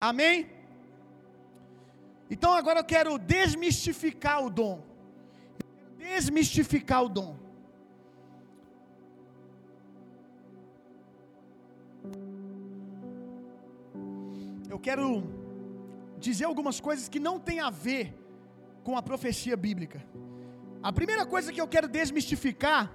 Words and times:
Amém? 0.00 0.46
Então 2.30 2.52
agora 2.52 2.80
eu 2.80 2.84
quero 2.84 3.18
desmistificar 3.18 4.44
o 4.44 4.50
dom. 4.50 4.84
Desmistificar 5.96 7.04
o 7.04 7.08
dom. 7.08 7.36
Eu 14.68 14.78
quero 14.78 15.06
dizer 16.18 16.44
algumas 16.44 16.78
coisas 16.78 17.08
que 17.08 17.18
não 17.18 17.38
tem 17.40 17.60
a 17.60 17.70
ver 17.70 18.14
com 18.84 18.96
a 18.98 19.02
profecia 19.02 19.56
bíblica. 19.56 20.04
A 20.82 20.92
primeira 20.92 21.24
coisa 21.24 21.52
que 21.52 21.60
eu 21.60 21.66
quero 21.66 21.88
desmistificar 21.88 22.92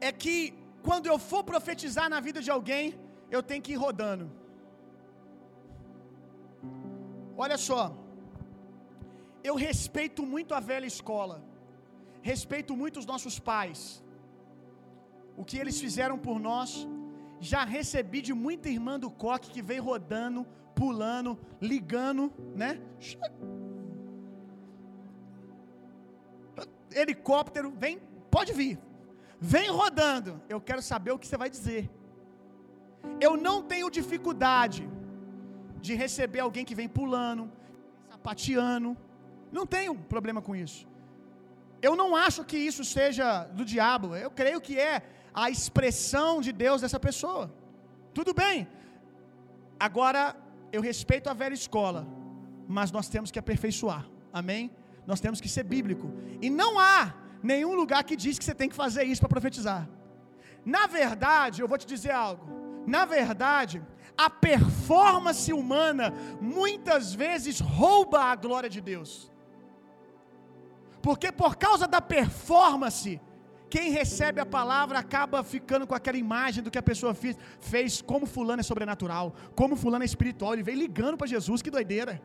é 0.00 0.10
que 0.10 0.52
quando 0.82 1.06
eu 1.06 1.18
for 1.18 1.44
profetizar 1.44 2.10
na 2.10 2.20
vida 2.20 2.40
de 2.42 2.50
alguém, 2.50 2.98
eu 3.30 3.42
tenho 3.42 3.62
que 3.62 3.72
ir 3.72 3.76
rodando. 3.76 4.30
Olha 7.44 7.56
só, 7.56 7.82
eu 9.48 9.54
respeito 9.54 10.22
muito 10.26 10.54
a 10.54 10.60
velha 10.70 10.86
escola, 10.86 11.36
respeito 12.20 12.76
muito 12.80 12.98
os 12.98 13.06
nossos 13.06 13.38
pais, 13.38 14.02
o 15.36 15.44
que 15.44 15.56
eles 15.56 15.80
fizeram 15.80 16.18
por 16.18 16.40
nós. 16.40 16.70
Já 17.50 17.62
recebi 17.64 18.20
de 18.20 18.34
muita 18.34 18.68
irmã 18.68 18.98
do 18.98 19.08
coque 19.08 19.52
que 19.52 19.62
veio 19.62 19.84
rodando, 19.84 20.44
pulando, 20.74 21.38
ligando, 21.60 22.32
né? 22.56 22.80
Helicóptero, 26.90 27.70
vem, 27.70 28.00
pode 28.36 28.52
vir, 28.52 28.76
vem 29.38 29.70
rodando. 29.70 30.42
Eu 30.48 30.60
quero 30.60 30.82
saber 30.82 31.12
o 31.12 31.18
que 31.20 31.28
você 31.28 31.36
vai 31.36 31.48
dizer. 31.48 31.88
Eu 33.20 33.36
não 33.36 33.62
tenho 33.62 33.88
dificuldade 33.88 34.88
de 35.86 35.94
receber 35.94 36.40
alguém 36.40 36.64
que 36.68 36.74
vem 36.80 36.88
pulando, 36.88 37.50
sapateando. 38.10 38.96
Não 39.50 39.66
tenho 39.66 39.94
problema 39.94 40.40
com 40.42 40.54
isso. 40.54 40.86
Eu 41.80 41.94
não 42.00 42.16
acho 42.16 42.44
que 42.44 42.58
isso 42.70 42.84
seja 42.84 43.44
do 43.58 43.64
diabo. 43.64 44.14
Eu 44.16 44.30
creio 44.30 44.60
que 44.60 44.78
é 44.78 45.02
a 45.32 45.48
expressão 45.56 46.40
de 46.40 46.52
Deus 46.52 46.80
dessa 46.80 47.00
pessoa. 47.08 47.44
Tudo 48.12 48.34
bem. 48.34 48.66
Agora, 49.78 50.36
eu 50.72 50.80
respeito 50.82 51.30
a 51.30 51.34
velha 51.42 51.54
escola, 51.54 52.06
mas 52.66 52.90
nós 52.90 53.08
temos 53.08 53.30
que 53.30 53.38
aperfeiçoar. 53.38 54.04
Amém? 54.32 54.70
Nós 55.06 55.20
temos 55.20 55.40
que 55.40 55.48
ser 55.48 55.62
bíblico. 55.62 56.12
E 56.42 56.50
não 56.50 56.78
há 56.78 57.14
nenhum 57.42 57.74
lugar 57.74 58.02
que 58.04 58.16
diz 58.16 58.38
que 58.38 58.44
você 58.44 58.54
tem 58.54 58.68
que 58.68 58.74
fazer 58.74 59.04
isso 59.04 59.20
para 59.22 59.28
profetizar. 59.28 59.88
Na 60.64 60.86
verdade, 60.86 61.62
eu 61.62 61.68
vou 61.68 61.78
te 61.78 61.86
dizer 61.86 62.10
algo. 62.10 62.44
Na 62.86 63.04
verdade, 63.04 63.82
a 64.18 64.28
performance 64.28 65.52
humana 65.52 66.12
muitas 66.40 67.14
vezes 67.14 67.60
rouba 67.60 68.24
a 68.24 68.34
glória 68.34 68.68
de 68.68 68.80
Deus. 68.80 69.30
Porque 71.00 71.30
por 71.30 71.54
causa 71.56 71.86
da 71.86 72.00
performance, 72.00 73.20
quem 73.70 73.92
recebe 73.92 74.40
a 74.40 74.46
palavra 74.46 74.98
acaba 74.98 75.44
ficando 75.44 75.86
com 75.86 75.94
aquela 75.94 76.18
imagem 76.18 76.64
do 76.64 76.70
que 76.70 76.78
a 76.78 76.82
pessoa 76.82 77.14
fez, 77.14 77.36
fez 77.60 78.02
como 78.02 78.26
fulano 78.26 78.60
é 78.60 78.64
sobrenatural, 78.64 79.34
como 79.54 79.76
fulano 79.76 80.02
é 80.02 80.06
espiritual, 80.06 80.52
ele 80.52 80.64
vem 80.64 80.74
ligando 80.74 81.16
para 81.16 81.28
Jesus, 81.28 81.62
que 81.62 81.70
doideira. 81.70 82.20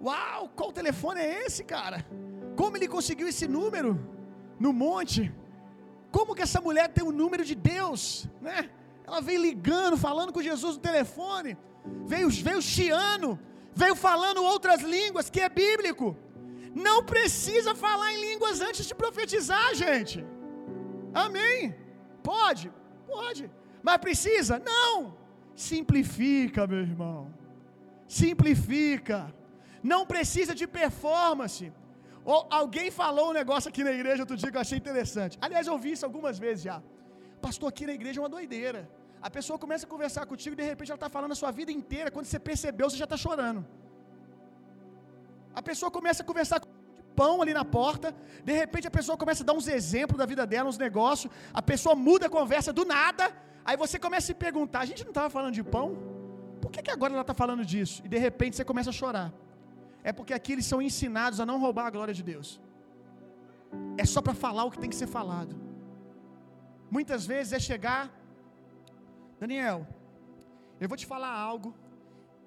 Uau, 0.00 0.48
qual 0.56 0.72
telefone 0.72 1.20
é 1.20 1.44
esse, 1.44 1.62
cara? 1.62 2.04
Como 2.56 2.76
ele 2.76 2.88
conseguiu 2.88 3.28
esse 3.28 3.46
número 3.46 3.90
no 4.58 4.72
monte? 4.72 5.32
Como 6.10 6.34
que 6.34 6.42
essa 6.42 6.60
mulher 6.60 6.88
tem 6.88 7.04
o 7.04 7.12
número 7.12 7.44
de 7.44 7.54
Deus, 7.54 8.26
né? 8.40 8.70
Ela 9.12 9.20
veio 9.20 9.42
ligando, 9.42 9.96
falando 10.08 10.32
com 10.32 10.42
Jesus 10.50 10.76
no 10.76 10.82
telefone, 10.90 11.50
veio, 12.12 12.28
veio 12.30 12.62
chiando, 12.62 13.38
veio 13.80 13.94
falando 13.94 14.42
outras 14.42 14.80
línguas, 14.80 15.28
que 15.28 15.40
é 15.46 15.50
bíblico. 15.50 16.06
Não 16.74 16.98
precisa 17.04 17.74
falar 17.74 18.08
em 18.14 18.20
línguas 18.28 18.62
antes 18.68 18.86
de 18.86 18.94
profetizar, 19.02 19.74
gente. 19.74 20.24
Amém? 21.24 21.74
Pode, 22.22 22.72
pode. 23.06 23.50
Mas 23.82 23.98
precisa? 24.06 24.58
Não. 24.58 25.14
Simplifica, 25.54 26.66
meu 26.66 26.80
irmão. 26.80 27.20
Simplifica. 28.08 29.18
Não 29.82 30.06
precisa 30.14 30.54
de 30.54 30.66
performance. 30.66 31.70
Ou 32.24 32.40
alguém 32.48 32.90
falou 33.02 33.28
um 33.28 33.36
negócio 33.42 33.68
aqui 33.68 33.84
na 33.84 33.92
igreja 33.92 34.22
outro 34.22 34.38
dia 34.38 34.50
que 34.50 34.56
eu 34.56 34.66
achei 34.66 34.78
interessante. 34.78 35.36
Aliás, 35.38 35.66
eu 35.66 35.74
ouvi 35.74 35.92
isso 35.92 36.06
algumas 36.06 36.38
vezes 36.38 36.64
já. 36.64 36.82
Pastor, 37.42 37.68
aqui 37.68 37.84
na 37.84 37.92
igreja 38.00 38.20
é 38.20 38.22
uma 38.22 38.34
doideira. 38.38 38.82
A 39.22 39.30
pessoa 39.36 39.58
começa 39.64 39.86
a 39.86 39.90
conversar 39.94 40.24
contigo 40.26 40.54
e 40.54 40.60
de 40.62 40.66
repente 40.70 40.90
ela 40.90 41.00
está 41.02 41.08
falando 41.16 41.32
a 41.32 41.40
sua 41.42 41.52
vida 41.58 41.70
inteira. 41.80 42.10
Quando 42.10 42.26
você 42.26 42.38
percebeu, 42.50 42.90
você 42.90 42.96
já 43.02 43.08
está 43.10 43.16
chorando. 43.16 43.60
A 45.54 45.62
pessoa 45.62 45.90
começa 45.98 46.22
a 46.22 46.26
conversar 46.30 46.58
com 46.60 46.68
pão 47.20 47.40
ali 47.42 47.54
na 47.60 47.64
porta. 47.64 48.08
De 48.48 48.52
repente 48.62 48.86
a 48.88 48.90
pessoa 48.98 49.16
começa 49.22 49.42
a 49.44 49.46
dar 49.46 49.52
uns 49.60 49.68
exemplos 49.68 50.18
da 50.18 50.26
vida 50.32 50.44
dela, 50.52 50.68
uns 50.68 50.78
negócios. 50.86 51.32
A 51.60 51.62
pessoa 51.62 51.94
muda 51.94 52.26
a 52.26 52.30
conversa 52.38 52.72
do 52.72 52.84
nada. 52.84 53.24
Aí 53.64 53.76
você 53.76 53.98
começa 54.06 54.26
a 54.26 54.30
se 54.32 54.34
perguntar: 54.46 54.80
a 54.80 54.88
gente 54.90 55.04
não 55.04 55.10
estava 55.10 55.30
falando 55.30 55.54
de 55.54 55.62
pão? 55.62 55.86
Por 56.60 56.70
que, 56.72 56.82
que 56.82 56.90
agora 56.90 57.12
ela 57.12 57.22
está 57.22 57.34
falando 57.34 57.64
disso? 57.64 58.02
E 58.04 58.08
de 58.08 58.18
repente 58.18 58.56
você 58.56 58.64
começa 58.64 58.90
a 58.90 58.92
chorar. 59.00 59.32
É 60.02 60.12
porque 60.12 60.34
aqui 60.34 60.52
eles 60.52 60.66
são 60.66 60.80
ensinados 60.82 61.38
a 61.38 61.46
não 61.46 61.60
roubar 61.60 61.86
a 61.86 61.90
glória 61.90 62.14
de 62.14 62.22
Deus. 62.22 62.60
É 63.96 64.04
só 64.04 64.20
para 64.20 64.34
falar 64.34 64.64
o 64.64 64.70
que 64.70 64.78
tem 64.78 64.90
que 64.90 64.96
ser 64.96 65.06
falado. 65.06 65.54
Muitas 66.90 67.24
vezes 67.24 67.52
é 67.52 67.60
chegar, 67.70 68.10
Daniel, 69.42 69.84
eu 70.80 70.88
vou 70.88 70.96
te 70.96 71.04
falar 71.04 71.32
algo 71.46 71.74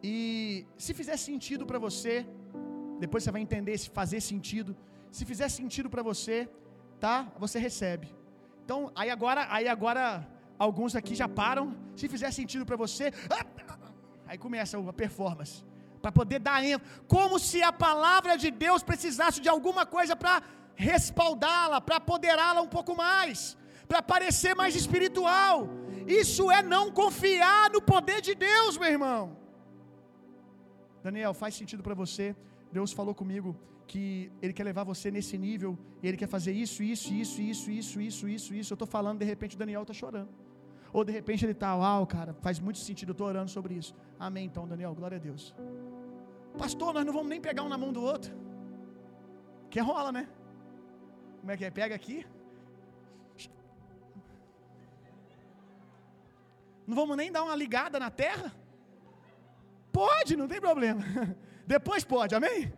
e 0.02 0.66
se 0.78 0.94
fizer 0.94 1.18
sentido 1.18 1.66
para 1.70 1.78
você, 1.78 2.26
depois 3.02 3.22
você 3.22 3.32
vai 3.36 3.42
entender 3.42 3.78
se 3.78 3.90
fazer 3.90 4.22
sentido. 4.22 4.72
Se 5.12 5.26
fizer 5.26 5.50
sentido 5.50 5.90
para 5.90 6.02
você, 6.02 6.38
tá? 6.98 7.28
Você 7.38 7.60
recebe. 7.60 8.08
Então, 8.64 8.94
aí 8.96 9.10
agora, 9.10 9.46
aí 9.50 9.68
agora 9.68 10.26
alguns 10.58 10.96
aqui 10.96 11.14
já 11.16 11.28
param. 11.28 11.76
Se 11.98 12.08
fizer 12.08 12.32
sentido 12.32 12.66
para 12.66 12.78
você, 12.78 13.12
aí 14.26 14.38
começa 14.38 14.80
a 14.80 14.94
performance 14.94 15.66
para 16.02 16.14
poder 16.14 16.40
dar 16.40 16.64
ênfase, 16.64 16.90
como 17.10 17.38
se 17.40 17.62
a 17.62 17.74
palavra 17.74 18.38
de 18.38 18.50
Deus 18.52 18.82
precisasse 18.84 19.42
de 19.42 19.50
alguma 19.50 19.86
coisa 19.86 20.16
para 20.16 20.42
respaldá-la, 20.76 21.82
para 21.82 21.98
apoderá-la 21.98 22.62
um 22.62 22.70
pouco 22.78 22.96
mais, 22.96 23.58
para 23.86 24.02
parecer 24.02 24.56
mais 24.56 24.78
espiritual. 24.78 25.68
Isso 26.08 26.52
é 26.52 26.62
não 26.62 26.92
confiar 26.92 27.72
no 27.72 27.82
poder 27.82 28.22
de 28.22 28.36
Deus, 28.36 28.78
meu 28.78 28.90
irmão. 28.90 29.38
Daniel, 31.04 31.34
faz 31.34 31.56
sentido 31.56 31.84
para 31.84 31.94
você? 31.94 32.36
Deus 32.72 32.92
falou 32.92 33.14
comigo 33.14 33.56
que 33.88 34.32
Ele 34.42 34.54
quer 34.54 34.64
levar 34.64 34.84
você 34.84 35.12
nesse 35.12 35.38
nível, 35.38 35.78
e 36.02 36.08
Ele 36.08 36.18
quer 36.18 36.28
fazer 36.28 36.52
isso, 36.52 36.84
isso, 36.84 37.14
isso, 37.14 37.42
isso, 37.42 37.72
isso, 37.72 38.02
isso, 38.02 38.28
isso, 38.28 38.54
isso. 38.54 38.74
Eu 38.74 38.76
estou 38.76 38.88
falando, 38.88 39.20
de 39.20 39.26
repente 39.26 39.56
o 39.56 39.60
Daniel 39.60 39.84
está 39.84 39.94
chorando. 39.94 40.30
Ou 40.92 41.04
de 41.04 41.12
repente 41.12 41.44
ele 41.44 41.52
está, 41.52 41.76
uau, 41.76 42.08
cara, 42.08 42.34
faz 42.42 42.60
muito 42.60 42.80
sentido, 42.80 43.10
eu 43.10 43.14
estou 43.14 43.28
orando 43.28 43.52
sobre 43.52 43.74
isso. 43.76 43.94
Amém, 44.20 44.46
então, 44.46 44.68
Daniel, 44.68 44.96
glória 44.96 45.18
a 45.18 45.20
Deus. 45.20 45.54
Pastor, 46.58 46.94
nós 46.94 47.06
não 47.06 47.14
vamos 47.14 47.30
nem 47.30 47.42
pegar 47.42 47.64
um 47.64 47.70
na 47.70 47.78
mão 47.78 47.92
do 47.92 48.02
outro. 48.02 48.34
Que 49.70 49.80
rola, 49.80 50.12
né? 50.12 50.28
Como 51.40 51.52
é 51.52 51.58
que 51.58 51.66
é? 51.66 51.70
Pega 51.70 51.94
aqui. 51.94 52.26
Não 56.88 56.96
vamos 56.96 57.18
nem 57.18 57.32
dar 57.32 57.44
uma 57.44 57.56
ligada 57.56 58.00
na 58.00 58.10
terra? 58.10 58.50
Pode, 59.92 60.36
não 60.36 60.48
tem 60.48 60.60
problema. 60.60 61.04
Depois 61.76 62.04
pode, 62.04 62.36
amém? 62.36 62.72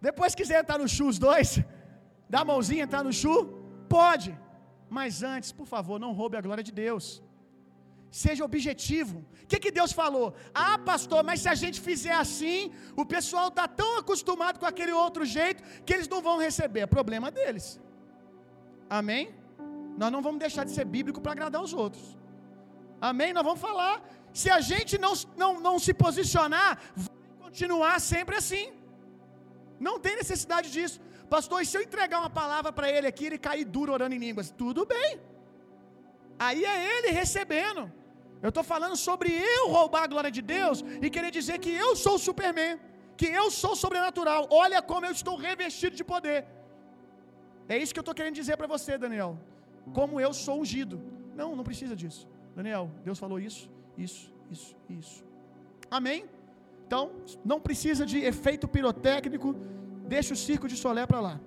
Depois 0.00 0.34
quiser 0.34 0.60
entrar 0.60 0.78
no 0.78 0.88
chu 0.88 1.06
os 1.12 1.18
dois, 1.18 1.60
dar 2.28 2.40
a 2.42 2.44
mãozinha, 2.44 2.84
entrar 2.84 3.02
no 3.08 3.12
chu, 3.12 3.34
pode. 3.88 4.30
Mas 4.88 5.22
antes, 5.22 5.50
por 5.52 5.66
favor, 5.66 5.98
não 6.04 6.12
roube 6.12 6.36
a 6.36 6.40
glória 6.46 6.64
de 6.68 6.72
Deus. 6.72 7.22
Seja 8.10 8.44
objetivo. 8.44 9.18
O 9.42 9.46
que, 9.50 9.58
que 9.58 9.70
Deus 9.70 9.92
falou? 10.00 10.34
Ah, 10.54 10.78
pastor, 10.78 11.22
mas 11.24 11.40
se 11.40 11.48
a 11.48 11.54
gente 11.54 11.80
fizer 11.80 12.12
assim, 12.12 12.70
o 13.02 13.04
pessoal 13.04 13.48
está 13.48 13.66
tão 13.66 13.98
acostumado 13.98 14.58
com 14.58 14.66
aquele 14.66 14.92
outro 14.92 15.24
jeito 15.24 15.62
que 15.84 15.94
eles 15.94 16.08
não 16.08 16.20
vão 16.20 16.38
receber. 16.38 16.80
É 16.80 16.86
problema 16.86 17.30
deles. 17.30 17.80
Amém? 18.88 19.34
Nós 19.96 20.12
não 20.12 20.20
vamos 20.20 20.40
deixar 20.40 20.64
de 20.64 20.72
ser 20.72 20.84
bíblico 20.84 21.20
para 21.20 21.32
agradar 21.32 21.62
os 21.62 21.72
outros. 21.72 22.21
Amém? 23.10 23.30
Nós 23.36 23.46
vamos 23.48 23.62
falar. 23.68 23.94
Se 24.40 24.48
a 24.56 24.60
gente 24.70 24.92
não, 25.04 25.12
não, 25.42 25.50
não 25.66 25.76
se 25.86 25.92
posicionar, 26.04 26.70
vai 27.06 27.22
continuar 27.44 27.94
sempre 28.12 28.36
assim. 28.42 28.66
Não 29.86 29.96
tem 30.04 30.14
necessidade 30.22 30.68
disso. 30.76 30.98
Pastor, 31.34 31.58
e 31.62 31.66
se 31.68 31.76
eu 31.76 31.82
entregar 31.88 32.18
uma 32.24 32.32
palavra 32.42 32.70
para 32.78 32.88
ele 32.94 33.06
aqui, 33.10 33.24
ele 33.28 33.38
cair 33.48 33.66
duro 33.76 33.92
orando 33.96 34.14
em 34.16 34.22
línguas? 34.26 34.48
Tudo 34.62 34.82
bem. 34.94 35.10
Aí 36.46 36.62
é 36.74 36.76
ele 36.94 37.10
recebendo. 37.20 37.82
Eu 38.44 38.50
estou 38.52 38.64
falando 38.72 38.96
sobre 39.06 39.28
eu 39.54 39.62
roubar 39.76 40.02
a 40.04 40.10
glória 40.12 40.32
de 40.36 40.42
Deus 40.56 40.78
e 41.04 41.08
querer 41.14 41.30
dizer 41.38 41.56
que 41.64 41.72
eu 41.84 41.90
sou 42.04 42.14
o 42.16 42.24
Superman, 42.28 42.74
que 43.20 43.28
eu 43.40 43.46
sou 43.62 43.74
sobrenatural. 43.84 44.42
Olha 44.64 44.80
como 44.90 45.06
eu 45.08 45.14
estou 45.18 45.36
revestido 45.48 45.94
de 46.00 46.04
poder. 46.12 46.38
É 47.72 47.76
isso 47.82 47.92
que 47.94 48.00
eu 48.02 48.06
estou 48.06 48.16
querendo 48.18 48.40
dizer 48.42 48.56
para 48.60 48.70
você, 48.74 48.92
Daniel. 49.06 49.32
Como 49.98 50.20
eu 50.26 50.32
sou 50.44 50.56
ungido. 50.62 50.96
Não, 51.40 51.50
não 51.58 51.64
precisa 51.70 51.96
disso. 52.02 52.24
Daniel, 52.54 52.90
Deus 53.04 53.18
falou 53.18 53.38
isso, 53.40 53.70
isso, 53.96 54.32
isso, 54.50 54.76
isso. 54.88 55.24
Amém? 55.90 56.28
Então, 56.86 57.12
não 57.44 57.60
precisa 57.60 58.04
de 58.04 58.18
efeito 58.18 58.68
pirotécnico, 58.68 59.54
deixa 60.06 60.34
o 60.34 60.36
circo 60.36 60.68
de 60.68 60.76
Solé 60.76 61.06
para 61.06 61.20
lá. 61.20 61.40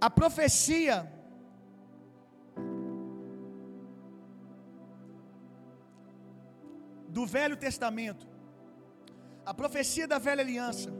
A 0.00 0.08
profecia 0.08 1.12
do 7.08 7.26
Velho 7.26 7.56
Testamento, 7.56 8.26
a 9.44 9.52
profecia 9.52 10.08
da 10.08 10.18
Velha 10.18 10.42
Aliança, 10.42 10.90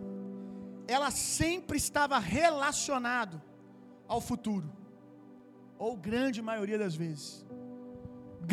ela 0.87 1.11
sempre 1.11 1.77
estava 1.79 2.19
relacionado 2.19 3.41
ao 4.07 4.21
futuro, 4.21 4.71
ou 5.85 5.91
grande 6.09 6.41
maioria 6.51 6.79
das 6.85 6.95
vezes. 7.03 7.27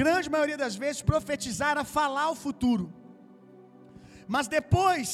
Grande 0.02 0.28
maioria 0.36 0.60
das 0.64 0.76
vezes 0.84 1.08
profetizar 1.14 1.76
a 1.82 1.86
falar 1.98 2.28
o 2.34 2.40
futuro. 2.46 2.86
Mas 4.36 4.48
depois, 4.58 5.10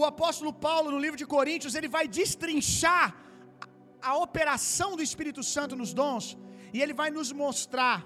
o 0.00 0.04
apóstolo 0.12 0.52
Paulo, 0.66 0.88
no 0.94 1.00
livro 1.04 1.18
de 1.22 1.26
Coríntios, 1.36 1.76
ele 1.78 1.90
vai 1.96 2.04
destrinchar 2.20 3.06
a 4.10 4.12
operação 4.26 4.90
do 4.98 5.06
Espírito 5.08 5.42
Santo 5.54 5.74
nos 5.80 5.92
dons, 6.00 6.26
e 6.74 6.80
ele 6.82 6.94
vai 7.00 7.10
nos 7.18 7.30
mostrar 7.44 7.98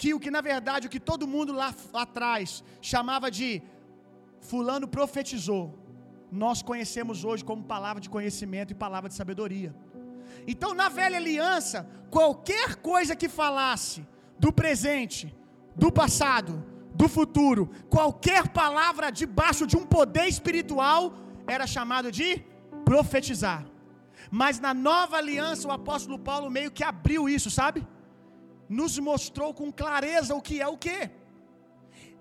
que 0.00 0.10
o 0.14 0.20
que 0.24 0.30
na 0.36 0.42
verdade 0.52 0.86
o 0.86 0.92
que 0.94 1.02
todo 1.10 1.32
mundo 1.34 1.52
lá, 1.60 1.68
lá 1.96 2.02
atrás 2.08 2.62
chamava 2.92 3.28
de 3.38 3.50
fulano 4.50 4.86
profetizou, 4.96 5.64
nós 6.44 6.60
conhecemos 6.70 7.24
hoje 7.28 7.44
como 7.50 7.70
palavra 7.74 8.00
de 8.04 8.10
conhecimento 8.16 8.72
e 8.72 8.82
palavra 8.86 9.08
de 9.10 9.16
sabedoria. 9.20 9.72
Então, 10.46 10.74
na 10.74 10.88
velha 10.88 11.16
aliança, 11.16 11.88
qualquer 12.10 12.76
coisa 12.76 13.14
que 13.14 13.28
falasse 13.28 14.06
do 14.38 14.52
presente, 14.52 15.34
do 15.74 15.90
passado, 15.90 16.64
do 16.94 17.08
futuro, 17.08 17.70
qualquer 17.90 18.48
palavra 18.48 19.10
debaixo 19.10 19.66
de 19.66 19.76
um 19.76 19.84
poder 19.84 20.26
espiritual 20.26 21.14
era 21.46 21.66
chamado 21.66 22.10
de 22.10 22.42
profetizar. 22.84 23.64
Mas 24.30 24.58
na 24.58 24.72
nova 24.74 25.16
aliança, 25.16 25.68
o 25.68 25.72
apóstolo 25.72 26.18
Paulo 26.18 26.50
meio 26.50 26.70
que 26.70 26.82
abriu 26.82 27.28
isso, 27.28 27.50
sabe? 27.50 27.86
Nos 28.68 28.98
mostrou 28.98 29.52
com 29.54 29.70
clareza 29.70 30.34
o 30.34 30.42
que 30.42 30.60
é 30.60 30.66
o 30.66 30.76
que. 30.76 31.10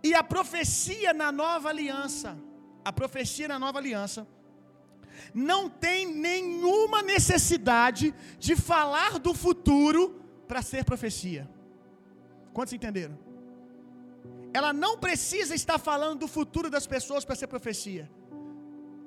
E 0.04 0.14
a 0.14 0.24
profecia 0.24 1.14
na 1.14 1.32
nova 1.32 1.70
aliança, 1.70 2.38
a 2.84 2.92
profecia 2.94 3.48
na 3.48 3.58
nova 3.58 3.80
aliança, 3.80 4.28
não 5.34 5.70
tem 5.70 6.06
nenhuma 6.06 7.02
necessidade 7.02 8.14
de 8.40 8.56
falar 8.56 9.20
do 9.20 9.34
futuro 9.34 10.22
para 10.48 10.62
ser 10.62 10.84
profecia. 10.86 11.50
Quantos 12.54 12.74
entenderam? 12.74 13.18
Ela 14.54 14.72
não 14.72 14.98
precisa 14.98 15.54
estar 15.54 15.78
falando 15.78 16.20
do 16.20 16.28
futuro 16.28 16.70
das 16.70 16.88
pessoas 16.88 17.26
para 17.26 17.36
ser 17.36 17.48
profecia. 17.48 18.10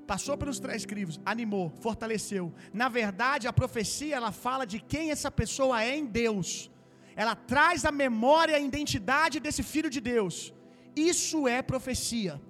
Passou 0.06 0.37
pelos 0.37 0.58
três 0.58 0.84
crivos, 0.84 1.20
animou, 1.25 1.70
fortaleceu. 1.81 2.52
Na 2.72 2.88
verdade, 2.88 3.46
a 3.46 3.52
profecia 3.52 4.16
ela 4.16 4.32
fala 4.32 4.66
de 4.66 4.78
quem 4.81 5.11
essa 5.11 5.31
pessoa 5.31 5.82
é 5.82 5.96
em 5.96 6.06
Deus. 6.06 6.70
Ela 7.14 7.34
traz 7.34 7.84
a 7.84 7.93
memória 7.93 8.56
a 8.56 8.61
identidade 8.61 9.40
desse 9.40 9.62
filho 9.62 9.90
de 9.90 10.00
Deus. 10.00 10.52
Isso 10.94 11.49
é 11.49 11.61
profecia. 11.62 12.40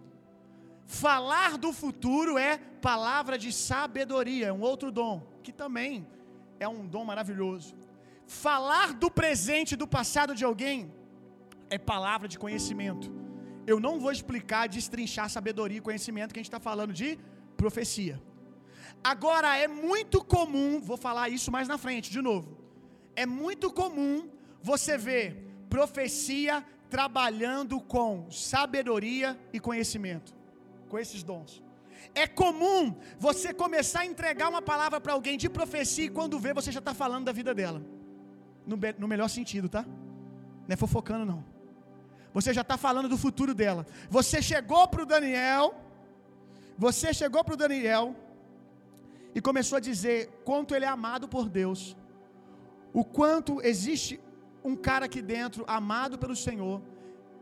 Falar 0.88 1.58
do 1.58 1.70
futuro 1.70 2.38
é 2.38 2.56
palavra 2.56 3.37
de 3.37 3.52
sabedoria, 3.52 4.46
é 4.46 4.52
um 4.52 4.62
outro 4.62 4.90
dom, 4.90 5.23
que 5.43 5.52
também 5.52 6.06
é 6.58 6.67
um 6.67 6.87
dom 6.87 7.05
maravilhoso. 7.05 7.76
Falar 8.26 8.94
do 8.94 9.11
presente 9.11 9.73
e 9.73 9.76
do 9.76 9.87
passado 9.87 10.35
de 10.35 10.46
alguém 10.46 10.90
é 11.69 11.76
palavra 11.76 12.26
de 12.26 12.38
conhecimento. 12.38 13.12
Eu 13.67 13.79
não 13.79 14.00
vou 14.00 14.11
explicar, 14.11 14.67
destrinchar 14.67 15.29
sabedoria 15.29 15.76
e 15.76 15.82
conhecimento 15.82 16.32
que 16.32 16.40
a 16.40 16.43
gente 16.43 16.49
está 16.49 16.58
falando 16.58 16.94
de 16.94 17.19
profecia. 17.55 18.19
Agora, 19.05 19.58
é 19.58 19.69
muito 19.69 20.25
comum, 20.25 20.81
vou 20.81 20.96
falar 20.96 21.29
isso 21.29 21.52
mais 21.52 21.69
na 21.69 21.76
frente, 21.76 22.11
de 22.11 22.23
novo. 22.23 22.56
É 23.14 23.26
muito 23.26 23.70
comum 23.70 24.26
você 24.62 24.96
ver 24.96 25.26
profecia 25.69 26.64
trabalhando 26.88 27.79
com 27.79 28.31
sabedoria 28.31 29.38
e 29.52 29.61
conhecimento, 29.61 30.35
com 30.88 30.99
esses 30.99 31.23
dons. 31.23 31.62
É 32.14 32.26
comum 32.26 32.96
você 33.19 33.52
começar 33.52 34.00
a 34.00 34.06
entregar 34.06 34.49
uma 34.49 34.62
palavra 34.62 35.00
para 35.00 35.12
alguém 35.12 35.37
de 35.37 35.49
profecia 35.49 36.06
e 36.06 36.11
quando 36.11 36.38
vê 36.38 36.52
você 36.55 36.70
já 36.73 36.79
está 36.79 36.94
falando 36.94 37.25
da 37.26 37.32
vida 37.32 37.55
dela, 37.55 37.82
no, 38.67 38.79
no 38.99 39.08
melhor 39.08 39.29
sentido, 39.29 39.69
tá? 39.69 39.82
Não 39.82 40.75
é 40.75 40.76
fofocando, 40.76 41.25
não. 41.25 41.44
Você 42.32 42.52
já 42.52 42.61
está 42.61 42.76
falando 42.76 43.08
do 43.08 43.17
futuro 43.17 43.55
dela. 43.55 43.87
Você 44.08 44.40
chegou 44.40 44.87
para 44.87 45.02
o 45.02 45.06
Daniel, 45.06 45.75
você 46.76 47.12
chegou 47.12 47.43
para 47.43 47.55
o 47.55 47.56
Daniel 47.56 48.14
e 49.35 49.40
começou 49.40 49.76
a 49.76 49.81
dizer 49.81 50.29
quanto 50.44 50.75
ele 50.75 50.85
é 50.85 50.88
amado 50.88 51.29
por 51.29 51.49
Deus, 51.49 51.96
o 52.93 53.05
quanto 53.05 53.61
existe 53.62 54.20
um 54.64 54.76
cara 54.76 55.06
aqui 55.06 55.23
dentro 55.23 55.64
amado 55.67 56.19
pelo 56.19 56.37
Senhor, 56.37 56.82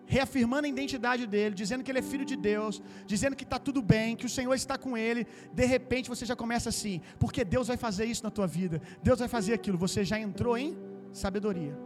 reafirmando 0.06 0.66
a 0.66 0.68
identidade 0.68 1.26
dele, 1.26 1.54
dizendo 1.54 1.82
que 1.84 1.90
ele 1.90 1.98
é 1.98 2.02
filho 2.02 2.24
de 2.24 2.36
Deus, 2.36 2.80
dizendo 3.06 3.36
que 3.36 3.44
está 3.44 3.58
tudo 3.58 3.82
bem, 3.82 4.16
que 4.16 4.26
o 4.26 4.28
Senhor 4.28 4.54
está 4.54 4.78
com 4.78 4.96
ele. 4.96 5.26
De 5.52 5.66
repente 5.66 6.08
você 6.08 6.24
já 6.24 6.36
começa 6.36 6.68
assim, 6.68 7.00
porque 7.18 7.44
Deus 7.44 7.66
vai 7.68 7.76
fazer 7.76 8.04
isso 8.04 8.22
na 8.22 8.30
tua 8.30 8.46
vida, 8.46 8.80
Deus 9.02 9.18
vai 9.18 9.28
fazer 9.28 9.52
aquilo. 9.52 9.76
Você 9.78 10.04
já 10.04 10.18
entrou 10.18 10.56
em 10.56 10.76
sabedoria. 11.12 11.76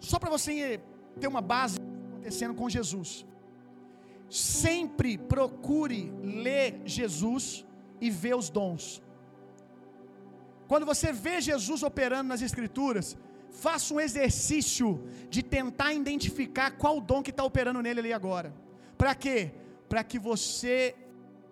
Só 0.00 0.18
para 0.18 0.30
você 0.30 0.80
ter 1.20 1.28
uma 1.28 1.40
base 1.40 1.78
acontecendo 1.80 2.54
com 2.54 2.68
Jesus. 2.68 3.24
Sempre 4.28 5.16
procure 5.16 6.12
ler 6.22 6.80
Jesus 6.84 7.64
e 8.00 8.10
ver 8.10 8.34
os 8.34 8.50
dons. 8.50 9.02
Quando 10.66 10.84
você 10.84 11.12
vê 11.12 11.40
Jesus 11.40 11.82
operando 11.82 12.28
nas 12.28 12.42
Escrituras, 12.42 13.16
faça 13.56 13.94
um 13.94 14.00
exercício 14.00 14.88
de 15.30 15.42
tentar 15.42 15.92
identificar 15.92 16.72
qual 16.72 17.00
dom 17.00 17.22
que 17.22 17.30
está 17.30 17.42
operando 17.42 17.82
nele 17.82 18.00
ali 18.00 18.12
agora. 18.12 18.54
Para 18.98 19.14
quê? 19.14 19.52
Para 19.88 20.04
que 20.04 20.18
você 20.18 20.94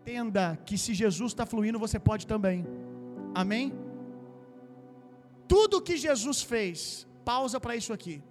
entenda 0.00 0.58
que 0.66 0.76
se 0.76 0.92
Jesus 0.92 1.32
está 1.32 1.46
fluindo, 1.46 1.78
você 1.78 1.98
pode 1.98 2.26
também. 2.26 2.66
Amém? 3.34 3.72
Tudo 5.48 5.80
que 5.80 5.96
Jesus 5.96 6.42
fez, 6.42 7.06
pausa 7.24 7.58
para 7.58 7.74
isso 7.74 7.92
aqui. 7.92 8.22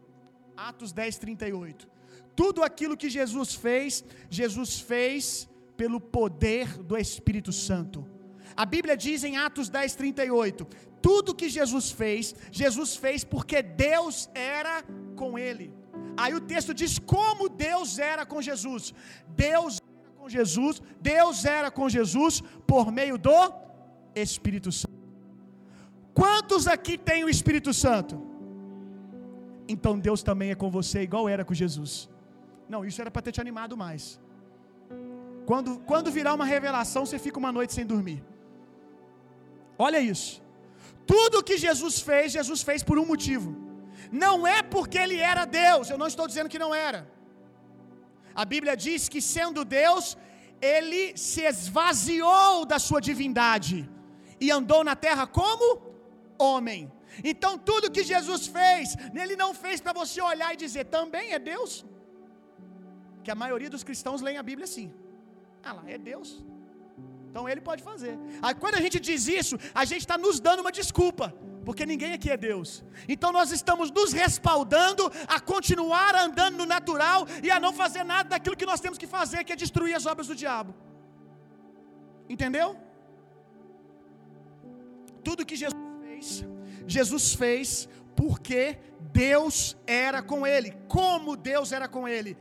Atos 0.56 0.92
10, 0.92 1.18
38. 1.18 1.90
Tudo 2.36 2.64
aquilo 2.64 2.98
que 2.98 3.10
Jesus 3.10 3.54
fez, 3.56 4.04
Jesus 4.30 4.80
fez 4.80 5.50
pelo 5.76 6.00
poder 6.00 6.78
do 6.78 6.96
Espírito 6.98 7.52
Santo. 7.52 8.08
A 8.56 8.66
Bíblia 8.66 8.96
diz 8.96 9.24
em 9.24 9.38
Atos 9.38 9.70
10, 9.70 9.96
38: 9.96 10.68
tudo 11.08 11.36
que 11.40 11.50
Jesus 11.50 11.92
fez, 11.92 12.34
Jesus 12.50 12.96
fez 12.96 13.24
porque 13.34 13.62
Deus 13.62 14.30
era 14.34 14.76
com 15.22 15.38
ele. 15.38 15.68
Aí 16.16 16.34
o 16.34 16.42
texto 16.52 16.74
diz 16.82 16.94
como 16.98 17.50
Deus 17.50 18.00
era 18.00 18.26
com 18.26 18.42
Jesus. 18.50 18.94
Deus 19.28 19.74
era 19.82 20.12
com 20.20 20.30
Jesus, 20.38 20.82
Deus 21.02 21.44
era 21.44 21.70
com 21.78 21.90
Jesus 21.98 22.42
por 22.72 22.92
meio 23.00 23.18
do 23.18 23.40
Espírito 24.16 24.72
Santo. 24.72 24.94
Quantos 26.14 26.68
aqui 26.68 26.98
têm 26.98 27.24
o 27.26 27.30
Espírito 27.30 27.74
Santo? 27.74 28.16
Então 29.68 30.00
Deus 30.00 30.24
também 30.24 30.52
é 30.52 30.56
com 30.56 30.70
você, 30.80 31.02
igual 31.02 31.28
era 31.28 31.44
com 31.44 31.54
Jesus. 31.54 32.10
Não, 32.70 32.86
isso 32.86 33.02
era 33.02 33.12
para 33.12 33.22
ter 33.22 33.34
te 33.34 33.42
animado 33.42 33.76
mais. 33.76 34.22
Quando, 35.46 35.80
quando 35.80 36.10
virar 36.12 36.34
uma 36.34 36.46
revelação, 36.46 37.06
você 37.06 37.20
fica 37.20 37.38
uma 37.38 37.52
noite 37.52 37.74
sem 37.74 37.86
dormir. 37.86 38.24
Olha 39.86 40.00
isso. 40.14 40.34
Tudo 41.14 41.46
que 41.48 41.58
Jesus 41.66 41.96
fez, 42.10 42.36
Jesus 42.38 42.62
fez 42.70 42.82
por 42.90 42.98
um 43.02 43.08
motivo. 43.14 43.50
Não 44.26 44.36
é 44.56 44.60
porque 44.76 44.98
ele 45.04 45.18
era 45.34 45.44
Deus, 45.64 45.90
eu 45.90 45.98
não 46.02 46.10
estou 46.14 46.28
dizendo 46.32 46.52
que 46.54 46.64
não 46.66 46.72
era. 46.88 47.00
A 48.42 48.46
Bíblia 48.54 48.76
diz 48.86 49.02
que, 49.14 49.22
sendo 49.36 49.62
Deus, 49.82 50.06
ele 50.76 51.02
se 51.28 51.42
esvaziou 51.54 52.66
da 52.72 52.80
sua 52.88 53.02
divindade 53.10 53.78
e 54.44 54.50
andou 54.60 54.82
na 54.90 54.96
terra 55.08 55.26
como 55.40 55.68
homem. 56.50 56.82
Então, 57.32 57.52
tudo 57.70 57.94
que 57.96 58.04
Jesus 58.14 58.44
fez, 58.58 58.96
ele 59.24 59.36
não 59.44 59.52
fez 59.64 59.80
para 59.86 59.94
você 60.02 60.20
olhar 60.32 60.52
e 60.54 60.62
dizer, 60.66 60.86
também 60.98 61.28
é 61.38 61.40
Deus. 61.52 61.72
Que 63.24 63.32
a 63.36 63.40
maioria 63.44 63.70
dos 63.76 63.84
cristãos 63.90 64.22
leem 64.26 64.40
a 64.42 64.48
Bíblia 64.52 64.68
assim. 64.70 64.88
Ah 65.68 65.74
lá, 65.78 65.84
é 65.96 65.98
Deus. 66.12 66.30
Então 67.34 67.50
ele 67.50 67.62
pode 67.62 67.82
fazer. 67.82 68.16
Aí 68.44 68.54
quando 68.54 68.76
a 68.76 68.82
gente 68.86 69.00
diz 69.00 69.22
isso, 69.28 69.56
a 69.74 69.84
gente 69.92 70.02
está 70.02 70.18
nos 70.20 70.40
dando 70.40 70.60
uma 70.60 70.72
desculpa, 70.72 71.34
porque 71.66 71.84
ninguém 71.84 72.12
aqui 72.14 72.30
é 72.30 72.38
Deus. 72.38 72.84
Então 73.14 73.32
nós 73.38 73.52
estamos 73.52 73.90
nos 73.90 74.14
respaldando 74.14 75.12
a 75.28 75.40
continuar 75.40 76.14
andando 76.16 76.58
no 76.58 76.68
natural 76.68 77.26
e 77.42 77.50
a 77.50 77.60
não 77.60 77.74
fazer 77.74 78.04
nada 78.04 78.30
daquilo 78.30 78.56
que 78.56 78.68
nós 78.68 78.80
temos 78.80 79.00
que 79.00 79.08
fazer, 79.08 79.44
que 79.44 79.52
é 79.52 79.56
destruir 79.56 79.96
as 79.96 80.06
obras 80.06 80.28
do 80.28 80.36
diabo. 80.36 80.76
Entendeu? 82.30 82.78
Tudo 85.24 85.44
que 85.44 85.56
Jesus 85.56 85.84
fez, 86.04 86.46
Jesus 86.86 87.34
fez 87.34 87.90
porque 88.16 88.78
Deus 89.12 89.76
era 89.88 90.22
com 90.22 90.46
ele. 90.46 90.70
Como 90.88 91.36
Deus 91.36 91.72
era 91.72 91.88
com 91.88 92.08
ele? 92.08 92.38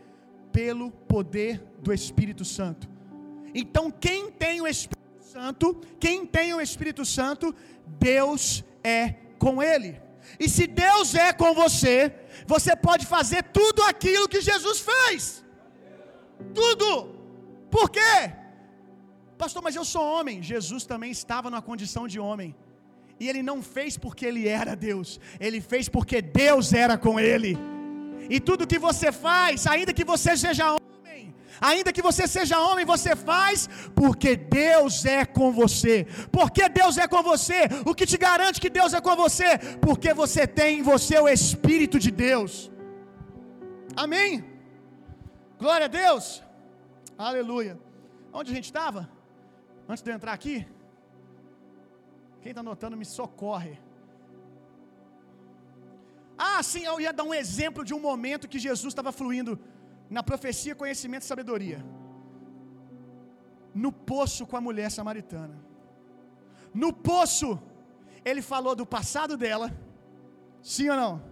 Pelo 0.52 0.90
poder 0.90 1.64
do 1.78 1.94
Espírito 1.94 2.44
Santo. 2.44 2.91
Então, 3.54 3.90
quem 3.90 4.30
tem 4.30 4.60
o 4.60 4.66
Espírito 4.66 5.24
Santo, 5.34 5.80
quem 5.98 6.26
tem 6.26 6.54
o 6.54 6.60
Espírito 6.60 7.04
Santo, 7.04 7.54
Deus 8.10 8.64
é 8.82 9.14
com 9.38 9.62
ele. 9.62 10.00
E 10.38 10.48
se 10.48 10.66
Deus 10.66 11.14
é 11.14 11.32
com 11.32 11.52
você, 11.54 12.14
você 12.46 12.74
pode 12.76 13.04
fazer 13.06 13.42
tudo 13.44 13.82
aquilo 13.82 14.28
que 14.28 14.40
Jesus 14.40 14.78
fez. 14.80 15.44
Tudo. 16.54 16.88
Por 17.70 17.90
quê? 17.90 18.32
Pastor, 19.36 19.62
mas 19.62 19.76
eu 19.76 19.84
sou 19.84 20.04
homem. 20.16 20.42
Jesus 20.42 20.84
também 20.92 21.10
estava 21.10 21.50
numa 21.50 21.62
condição 21.70 22.06
de 22.06 22.18
homem. 22.18 22.54
E 23.20 23.28
ele 23.28 23.42
não 23.42 23.58
fez 23.62 23.96
porque 23.96 24.24
ele 24.26 24.48
era 24.48 24.74
Deus, 24.74 25.20
ele 25.38 25.60
fez 25.60 25.88
porque 25.88 26.20
Deus 26.20 26.72
era 26.72 26.96
com 26.98 27.20
ele. 27.20 27.56
E 28.28 28.40
tudo 28.40 28.66
que 28.66 28.78
você 28.78 29.12
faz, 29.12 29.66
ainda 29.66 29.92
que 29.92 30.04
você 30.04 30.36
seja 30.36 30.70
homem, 30.72 30.91
ainda 31.60 31.92
que 31.92 32.02
você 32.02 32.26
seja 32.26 32.60
homem, 32.60 32.84
você 32.84 33.14
faz 33.14 33.68
porque 33.94 34.36
Deus 34.36 35.04
é 35.04 35.24
com 35.24 35.52
você. 35.52 36.06
Porque 36.30 36.68
Deus 36.68 36.98
é 36.98 37.06
com 37.06 37.22
você? 37.22 37.62
O 37.84 37.94
que 37.94 38.06
te 38.06 38.18
garante 38.18 38.60
que 38.60 38.70
Deus 38.70 38.94
é 38.94 39.00
com 39.00 39.16
você? 39.16 39.58
Porque 39.80 40.12
você 40.14 40.46
tem 40.46 40.80
em 40.80 40.82
você 40.82 41.18
o 41.18 41.28
Espírito 41.28 41.98
de 41.98 42.10
Deus. 42.10 42.70
Amém? 43.96 44.44
Glória 45.58 45.86
a 45.86 45.88
Deus. 45.88 46.42
Aleluia. 47.16 47.78
Onde 48.32 48.50
a 48.50 48.54
gente 48.54 48.64
estava? 48.64 49.08
Antes 49.88 50.02
de 50.02 50.10
eu 50.10 50.14
entrar 50.14 50.32
aqui? 50.32 50.66
Quem 52.40 52.50
está 52.50 52.60
anotando, 52.60 52.96
me 52.96 53.04
socorre. 53.04 53.78
Ah, 56.36 56.62
sim, 56.62 56.82
eu 56.84 57.00
ia 57.00 57.12
dar 57.12 57.24
um 57.24 57.34
exemplo 57.42 57.84
de 57.84 57.94
um 57.94 58.00
momento 58.00 58.48
que 58.52 58.58
Jesus 58.58 58.90
estava 58.90 59.12
fluindo 59.12 59.52
na 60.16 60.22
profecia, 60.22 60.74
conhecimento 60.82 61.22
e 61.22 61.30
sabedoria. 61.32 61.78
No 63.82 63.90
poço 63.90 64.46
com 64.46 64.56
a 64.56 64.60
mulher 64.60 64.90
samaritana. 64.90 65.56
No 66.82 66.92
poço, 66.92 67.58
ele 68.24 68.42
falou 68.42 68.74
do 68.80 68.86
passado 68.96 69.36
dela. 69.36 69.72
Sim 70.60 70.90
ou 70.90 70.96
não? 70.96 71.22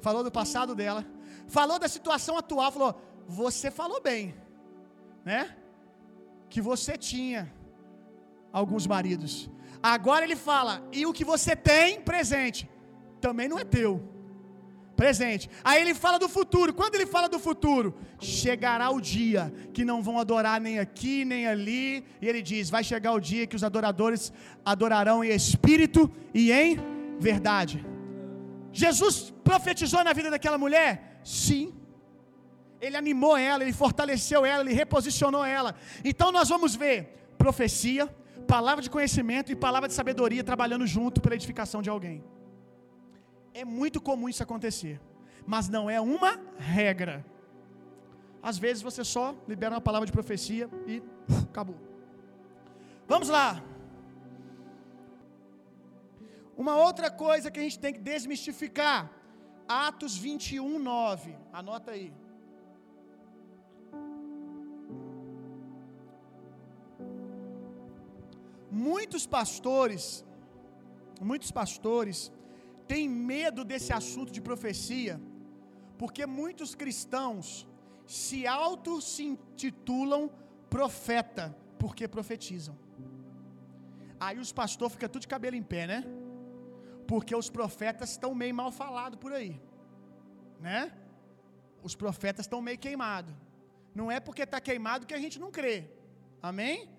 Falou 0.00 0.24
do 0.24 0.32
passado 0.40 0.74
dela. 0.74 1.04
Falou 1.46 1.78
da 1.78 1.88
situação 1.88 2.36
atual. 2.36 2.72
Falou: 2.72 3.00
Você 3.28 3.70
falou 3.70 4.00
bem, 4.00 4.34
né? 5.24 5.56
Que 6.50 6.60
você 6.60 6.96
tinha 6.96 7.52
alguns 8.52 8.86
maridos. 8.86 9.48
Agora 9.82 10.24
ele 10.24 10.36
fala: 10.36 10.82
e 10.92 11.06
o 11.06 11.12
que 11.12 11.24
você 11.24 11.54
tem 11.54 12.00
presente 12.00 12.68
também 13.20 13.48
não 13.48 13.58
é 13.58 13.64
teu. 13.64 14.17
Presente. 14.98 15.48
Aí 15.62 15.80
ele 15.80 15.94
fala 15.94 16.18
do 16.18 16.28
futuro. 16.28 16.74
Quando 16.74 16.96
ele 16.96 17.06
fala 17.06 17.28
do 17.34 17.38
futuro, 17.38 17.94
chegará 18.20 18.90
o 18.90 19.00
dia 19.00 19.42
que 19.72 19.84
não 19.90 20.02
vão 20.02 20.18
adorar 20.18 20.60
nem 20.60 20.80
aqui 20.84 21.24
nem 21.24 21.46
ali. 21.46 22.04
E 22.20 22.26
ele 22.28 22.42
diz: 22.42 22.68
vai 22.68 22.82
chegar 22.82 23.12
o 23.12 23.20
dia 23.20 23.46
que 23.46 23.54
os 23.54 23.62
adoradores 23.62 24.32
adorarão 24.64 25.22
em 25.22 25.30
espírito 25.30 26.10
e 26.34 26.50
em 26.50 26.80
verdade. 27.20 27.86
Jesus 28.72 29.32
profetizou 29.44 30.02
na 30.02 30.12
vida 30.12 30.30
daquela 30.32 30.58
mulher? 30.58 31.20
Sim. 31.22 31.72
Ele 32.80 32.96
animou 32.96 33.36
ela, 33.36 33.62
ele 33.62 33.72
fortaleceu 33.72 34.44
ela, 34.44 34.64
ele 34.64 34.74
reposicionou 34.74 35.44
ela. 35.44 35.76
Então 36.04 36.32
nós 36.32 36.48
vamos 36.48 36.74
ver 36.74 36.96
profecia, 37.44 38.08
palavra 38.48 38.82
de 38.82 38.90
conhecimento 38.90 39.52
e 39.52 39.54
palavra 39.54 39.88
de 39.88 39.94
sabedoria 39.94 40.42
trabalhando 40.42 40.88
junto 40.88 41.20
pela 41.20 41.36
edificação 41.36 41.80
de 41.80 41.88
alguém. 41.88 42.18
É 43.60 43.64
muito 43.64 44.00
comum 44.00 44.28
isso 44.28 44.40
acontecer, 44.40 45.00
mas 45.44 45.68
não 45.68 45.90
é 45.90 46.00
uma 46.00 46.32
regra. 46.58 47.26
Às 48.40 48.56
vezes 48.56 48.80
você 48.88 49.02
só 49.02 49.34
libera 49.48 49.74
uma 49.74 49.80
palavra 49.80 50.06
de 50.06 50.12
profecia 50.12 50.70
e 50.86 51.02
acabou. 51.50 51.74
Vamos 53.08 53.28
lá. 53.28 53.60
Uma 56.56 56.76
outra 56.76 57.10
coisa 57.10 57.50
que 57.50 57.58
a 57.58 57.62
gente 57.64 57.80
tem 57.80 57.92
que 57.92 57.98
desmistificar. 57.98 59.10
Atos 59.66 60.16
21, 60.16 60.78
9. 60.78 61.36
Anota 61.52 61.90
aí. 61.90 62.12
Muitos 68.70 69.26
pastores, 69.26 70.24
muitos 71.20 71.50
pastores 71.50 72.30
têm 72.88 73.08
medo 73.08 73.64
desse 73.70 73.92
assunto 73.92 74.30
de 74.36 74.40
profecia, 74.40 75.20
porque 76.00 76.24
muitos 76.26 76.74
cristãos 76.74 77.66
se 78.06 78.46
auto 78.46 79.00
se 79.00 79.22
intitulam 79.32 80.30
profeta 80.70 81.44
porque 81.78 82.08
profetizam. 82.08 82.76
Aí 84.18 84.38
os 84.38 84.52
pastores 84.52 84.94
ficam 84.94 85.08
tudo 85.08 85.22
de 85.22 85.28
cabelo 85.28 85.56
em 85.56 85.62
pé, 85.62 85.86
né? 85.86 86.04
Porque 87.06 87.34
os 87.42 87.48
profetas 87.48 88.10
estão 88.10 88.34
meio 88.34 88.54
mal 88.54 88.70
falados 88.72 89.18
por 89.18 89.32
aí, 89.32 89.60
né? 90.60 90.92
Os 91.82 91.94
profetas 91.94 92.44
estão 92.46 92.60
meio 92.60 92.78
queimados. 92.78 93.34
Não 93.94 94.10
é 94.10 94.18
porque 94.18 94.42
está 94.42 94.60
queimado 94.60 95.06
que 95.06 95.14
a 95.14 95.20
gente 95.24 95.38
não 95.38 95.50
crê. 95.50 95.76
Amém? 96.42 96.98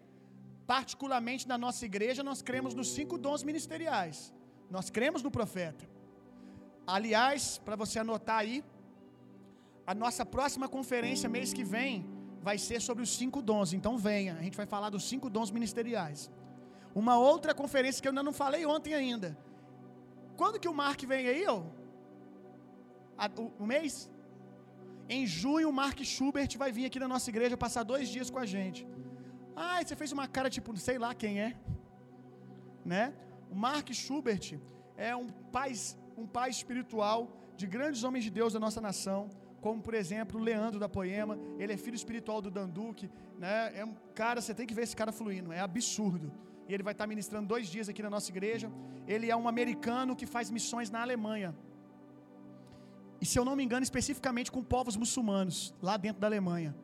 particularmente 0.74 1.48
na 1.52 1.58
nossa 1.58 1.84
igreja, 1.84 2.22
nós 2.22 2.44
cremos 2.44 2.76
nos 2.76 2.90
cinco 2.98 3.18
dons 3.18 3.42
ministeriais. 3.42 4.32
Nós 4.70 4.90
cremos 4.90 5.22
no 5.24 5.32
profeta. 5.32 5.86
Aliás, 6.86 7.58
para 7.66 7.76
você 7.76 8.00
anotar 8.00 8.40
aí, 8.40 8.64
a 9.86 9.94
nossa 9.94 10.26
próxima 10.26 10.68
conferência 10.68 11.28
mês 11.28 11.52
que 11.52 11.64
vem 11.64 12.06
vai 12.42 12.58
ser 12.58 12.80
sobre 12.82 13.04
os 13.04 13.12
cinco 13.16 13.42
dons. 13.42 13.74
Então 13.74 13.98
venha, 13.98 14.36
a 14.36 14.42
gente 14.42 14.58
vai 14.58 14.66
falar 14.66 14.90
dos 14.90 15.08
cinco 15.08 15.30
dons 15.30 15.52
ministeriais. 15.52 16.32
Uma 16.94 17.18
outra 17.18 17.54
conferência 17.54 18.02
que 18.02 18.08
eu 18.08 18.12
ainda 18.12 18.24
não 18.24 18.34
falei 18.34 18.66
ontem 18.66 18.94
ainda. 18.94 19.38
Quando 20.38 20.60
que 20.60 20.68
o 20.68 20.74
Mark 20.74 21.02
vem 21.04 21.28
aí, 21.28 21.46
ó? 21.48 21.64
O, 23.38 23.64
o 23.64 23.66
mês? 23.66 24.10
Em 25.08 25.26
junho, 25.26 25.70
o 25.70 25.74
Mark 25.74 26.00
Schubert 26.04 26.56
vai 26.58 26.72
vir 26.72 26.86
aqui 26.86 27.00
na 27.00 27.08
nossa 27.08 27.30
igreja 27.30 27.58
passar 27.58 27.84
dois 27.84 28.08
dias 28.10 28.30
com 28.30 28.40
a 28.40 28.46
gente. 28.46 28.88
Ah, 29.56 29.84
você 29.84 29.96
fez 29.96 30.12
uma 30.12 30.28
cara 30.28 30.50
tipo, 30.50 30.76
sei 30.78 30.98
lá 30.98 31.14
quem 31.14 31.42
é. 31.42 31.58
Né? 32.86 33.14
O 33.50 33.56
Mark 33.56 33.92
Schubert 33.94 34.60
é 34.96 35.16
um 35.16 35.28
pai, 35.28 35.74
um 36.18 36.28
pai 36.28 36.50
espiritual 36.50 37.20
de 37.56 37.66
grandes 37.68 38.04
homens 38.04 38.24
de 38.24 38.30
Deus 38.30 38.54
da 38.54 38.60
nossa 38.60 38.80
nação, 38.80 39.30
como 39.62 39.82
por 39.82 39.94
exemplo 39.94 40.40
o 40.40 40.44
Leandro 40.44 40.80
da 40.80 40.88
Poema, 40.88 41.38
ele 41.58 41.74
é 41.74 41.78
filho 41.78 41.96
espiritual 41.96 42.42
do 42.42 42.50
Danduque, 42.50 43.10
né? 43.38 43.78
É 43.78 43.84
um 43.84 43.94
cara, 44.14 44.40
você 44.42 44.54
tem 44.54 44.66
que 44.66 44.74
ver 44.74 44.84
esse 44.84 44.96
cara 44.96 45.12
fluindo, 45.12 45.52
é 45.52 45.60
absurdo. 45.60 46.32
E 46.68 46.74
ele 46.74 46.84
vai 46.84 46.94
estar 46.94 47.08
ministrando 47.08 47.48
dois 47.48 47.68
dias 47.68 47.90
aqui 47.90 48.02
na 48.04 48.10
nossa 48.10 48.30
igreja. 48.30 48.72
Ele 49.08 49.30
é 49.30 49.36
um 49.36 49.48
americano 49.48 50.16
que 50.16 50.28
faz 50.28 50.52
missões 50.52 50.92
na 50.92 51.02
Alemanha. 51.02 51.56
E 53.20 53.26
se 53.26 53.38
eu 53.38 53.44
não 53.44 53.56
me 53.56 53.64
engano, 53.64 53.84
especificamente 53.84 54.52
com 54.52 54.64
povos 54.64 54.96
muçulmanos, 54.96 55.74
lá 55.82 55.98
dentro 55.98 56.22
da 56.22 56.28
Alemanha. 56.28 56.76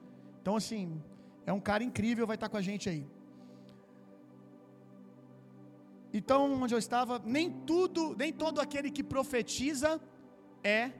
Então, 0.41 0.55
assim, 0.55 1.01
é 1.45 1.53
um 1.53 1.59
cara 1.59 1.83
incrível, 1.83 2.25
vai 2.25 2.35
estar 2.35 2.49
com 2.49 2.57
a 2.57 2.61
gente 2.61 2.89
aí. 2.89 3.07
Então, 6.17 6.39
onde 6.63 6.73
eu 6.73 6.79
estava, 6.85 7.13
nem 7.25 7.47
tudo, 7.69 8.01
nem 8.17 8.31
todo 8.43 8.61
aquele 8.65 8.89
que 8.89 9.03
profetiza 9.03 9.89
é 10.63 10.91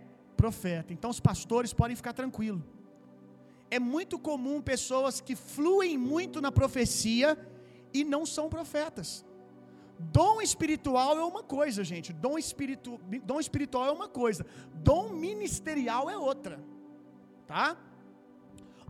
profeta. 0.42 0.92
Então, 0.96 1.10
os 1.10 1.22
pastores 1.30 1.72
podem 1.82 1.96
ficar 1.96 2.14
tranquilos. 2.22 2.62
É 3.72 3.80
muito 3.80 4.20
comum 4.20 4.62
pessoas 4.74 5.22
que 5.22 5.36
fluem 5.54 5.98
muito 5.98 6.42
na 6.46 6.52
profecia 6.52 7.30
e 7.94 8.04
não 8.04 8.24
são 8.26 8.50
profetas. 8.50 9.26
Dom 9.98 10.42
espiritual 10.42 11.18
é 11.18 11.24
uma 11.24 11.44
coisa, 11.58 11.84
gente. 11.92 12.12
Dom, 12.12 12.38
espiritu, 12.38 13.00
dom 13.24 13.40
espiritual 13.40 13.86
é 13.88 13.92
uma 13.92 14.10
coisa. 14.10 14.46
Dom 14.90 15.04
ministerial 15.28 16.10
é 16.10 16.18
outra. 16.18 16.60
Tá? 17.48 17.78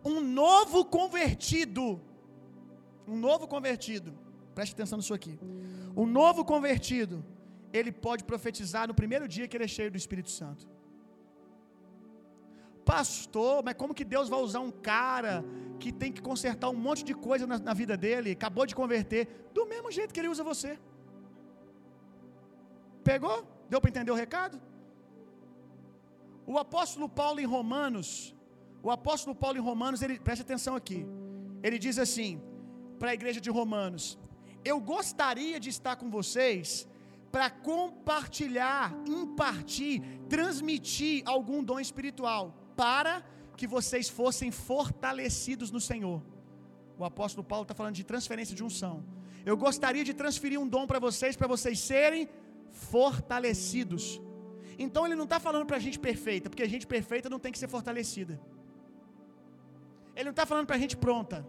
um 0.06 0.22
novo 0.22 0.86
convertido, 0.86 2.00
um 3.08 3.18
novo 3.18 3.48
convertido, 3.48 4.14
preste 4.54 4.74
atenção 4.74 5.00
nisso 5.00 5.16
aqui. 5.16 5.40
Um 5.96 6.06
novo 6.06 6.44
convertido, 6.44 7.24
ele 7.72 7.92
pode 7.92 8.24
profetizar 8.32 8.88
no 8.88 8.96
primeiro 9.02 9.28
dia 9.28 9.48
que 9.48 9.56
ele 9.58 9.64
é 9.64 9.74
cheio 9.78 9.92
do 9.92 9.98
Espírito 9.98 10.32
Santo. 10.40 10.68
Pastor, 12.94 13.64
mas 13.66 13.76
como 13.82 13.96
que 13.98 14.06
Deus 14.06 14.28
vai 14.30 14.40
usar 14.40 14.60
um 14.60 14.72
cara 14.72 15.44
que 15.80 15.92
tem 15.92 16.12
que 16.16 16.22
consertar 16.22 16.70
um 16.70 16.80
monte 16.88 17.04
de 17.04 17.16
coisa 17.16 17.48
na, 17.48 17.58
na 17.58 17.74
vida 17.74 17.96
dele, 17.98 18.32
acabou 18.32 18.66
de 18.66 18.76
converter, 18.76 19.50
do 19.54 19.66
mesmo 19.66 19.90
jeito 19.92 20.14
que 20.14 20.20
ele 20.20 20.34
usa 20.36 20.44
você? 20.44 20.78
Pegou? 23.04 23.38
Deu 23.70 23.82
para 23.82 23.90
entender 23.90 24.12
o 24.12 24.22
recado? 24.24 24.62
O 26.46 26.58
apóstolo 26.60 27.08
Paulo 27.10 27.40
em 27.40 27.46
Romanos, 27.56 28.36
o 28.84 28.92
apóstolo 28.92 29.36
Paulo 29.36 29.58
em 29.58 29.62
Romanos, 29.62 30.02
ele 30.04 30.20
preste 30.20 30.44
atenção 30.44 30.76
aqui. 30.76 31.06
Ele 31.64 31.80
diz 31.80 31.98
assim 31.98 32.40
para 33.00 33.10
a 33.12 33.14
igreja 33.20 33.42
de 33.42 33.50
Romanos: 33.50 34.06
Eu 34.66 34.80
gostaria 34.80 35.60
de 35.60 35.70
estar 35.70 35.96
com 35.96 36.10
vocês 36.10 36.88
para 37.32 37.50
compartilhar, 37.50 38.94
impartir, 39.06 40.02
transmitir 40.28 41.22
algum 41.26 41.64
dom 41.64 41.80
espiritual, 41.80 42.44
para 42.76 43.24
que 43.56 43.68
vocês 43.68 44.10
fossem 44.10 44.50
fortalecidos 44.52 45.70
no 45.70 45.80
Senhor. 45.80 46.22
O 46.98 47.06
apóstolo 47.06 47.44
Paulo 47.44 47.64
está 47.64 47.76
falando 47.76 47.96
de 47.96 48.04
transferência 48.04 48.56
de 48.56 48.64
unção. 48.64 49.04
Eu 49.46 49.56
gostaria 49.56 50.04
de 50.04 50.14
transferir 50.14 50.60
um 50.60 50.68
dom 50.68 50.88
para 50.88 50.98
vocês, 50.98 51.36
para 51.36 51.48
vocês 51.48 51.80
serem 51.80 52.28
fortalecidos. 52.72 54.20
Então 54.80 55.06
ele 55.06 55.16
não 55.16 55.26
está 55.26 55.40
falando 55.40 55.66
para 55.66 55.78
a 55.78 55.80
gente 55.80 56.00
perfeita, 56.00 56.50
porque 56.50 56.64
a 56.64 56.72
gente 56.74 56.88
perfeita 56.88 57.30
não 57.30 57.40
tem 57.40 57.52
que 57.52 57.60
ser 57.60 57.68
fortalecida. 57.68 58.40
Ele 60.16 60.26
não 60.26 60.32
está 60.32 60.46
falando 60.46 60.66
para 60.66 60.78
a 60.78 60.80
gente 60.80 60.98
pronta. 60.98 61.46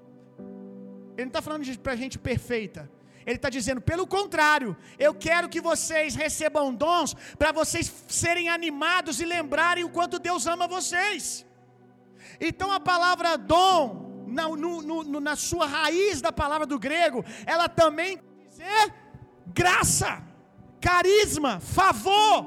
Ele 1.16 1.26
não 1.26 1.28
está 1.28 1.40
falando 1.40 1.64
para 1.78 1.92
a 1.92 1.96
gente 1.96 2.18
perfeita. 2.18 2.90
Ele 3.26 3.36
está 3.36 3.50
dizendo, 3.50 3.80
pelo 3.80 4.06
contrário, 4.06 4.76
eu 4.98 5.12
quero 5.12 5.48
que 5.48 5.60
vocês 5.60 6.14
recebam 6.14 6.72
dons 6.72 7.12
para 7.36 7.50
vocês 7.50 7.92
serem 8.06 8.48
animados 8.48 9.20
e 9.20 9.24
lembrarem 9.24 9.82
o 9.82 9.90
quanto 9.90 10.20
Deus 10.20 10.46
ama 10.46 10.68
vocês. 10.68 11.44
Então 12.40 12.70
a 12.70 12.78
palavra 12.78 13.36
dom, 13.36 14.24
na, 14.28 14.48
no, 14.48 14.80
no, 14.80 15.20
na 15.20 15.34
sua 15.34 15.66
raiz 15.66 16.20
da 16.20 16.30
palavra 16.30 16.66
do 16.66 16.78
grego, 16.78 17.24
ela 17.44 17.68
também 17.68 18.18
quer 18.18 18.48
dizer 18.48 18.94
graça, 19.48 20.22
carisma, 20.80 21.58
favor. 21.58 22.46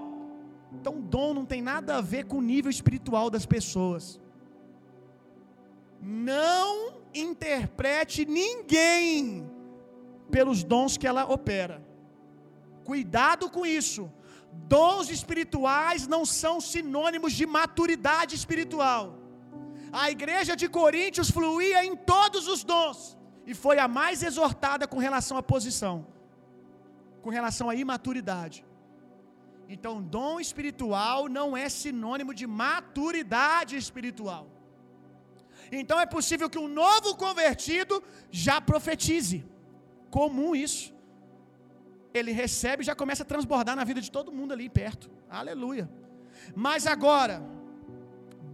Então 0.72 1.02
dom 1.02 1.34
não 1.34 1.46
tem 1.46 1.62
nada 1.62 1.98
a 1.98 2.02
ver 2.02 2.24
com 2.24 2.38
o 2.38 2.42
nível 2.42 2.70
espiritual 2.70 3.30
das 3.30 3.46
pessoas. 3.46 4.18
Não 6.02 6.94
interprete 7.14 8.26
ninguém 8.26 9.49
pelos 10.36 10.64
dons 10.64 10.98
que 10.98 11.08
ela 11.12 11.26
opera. 11.38 11.78
Cuidado 12.84 13.50
com 13.50 13.66
isso. 13.66 14.04
Dons 14.76 15.10
espirituais 15.18 16.08
não 16.08 16.24
são 16.26 16.56
sinônimos 16.60 17.34
de 17.34 17.46
maturidade 17.46 18.36
espiritual. 18.36 19.04
A 19.92 20.10
igreja 20.16 20.56
de 20.56 20.68
Coríntios 20.68 21.30
fluía 21.38 21.84
em 21.84 21.96
todos 21.96 22.48
os 22.48 22.64
dons 22.64 23.18
e 23.46 23.54
foi 23.54 23.78
a 23.80 23.88
mais 23.88 24.22
exortada 24.30 24.88
com 24.88 25.00
relação 25.08 25.38
à 25.38 25.44
posição, 25.44 25.96
com 27.24 27.30
relação 27.30 27.70
à 27.70 27.76
imaturidade. 27.76 28.60
Então, 29.68 30.02
dom 30.02 30.40
espiritual 30.40 31.28
não 31.38 31.56
é 31.56 31.68
sinônimo 31.70 32.34
de 32.34 32.46
maturidade 32.48 33.76
espiritual. 33.78 34.48
Então, 35.72 36.00
é 36.00 36.06
possível 36.06 36.50
que 36.50 36.58
um 36.58 36.68
novo 36.68 37.16
convertido 37.16 38.04
já 38.32 38.60
profetize. 38.60 39.40
Comum 40.10 40.56
isso. 40.56 40.94
Ele 42.14 42.32
recebe 42.32 42.82
e 42.82 42.86
já 42.86 42.96
começa 42.96 43.24
a 43.24 43.26
transbordar 43.26 43.76
na 43.76 43.84
vida 43.84 44.02
de 44.02 44.12
todo 44.12 44.32
mundo 44.32 44.54
ali 44.54 44.68
perto. 44.70 45.10
Aleluia. 45.30 45.90
Mas 46.56 46.88
agora, 46.88 47.44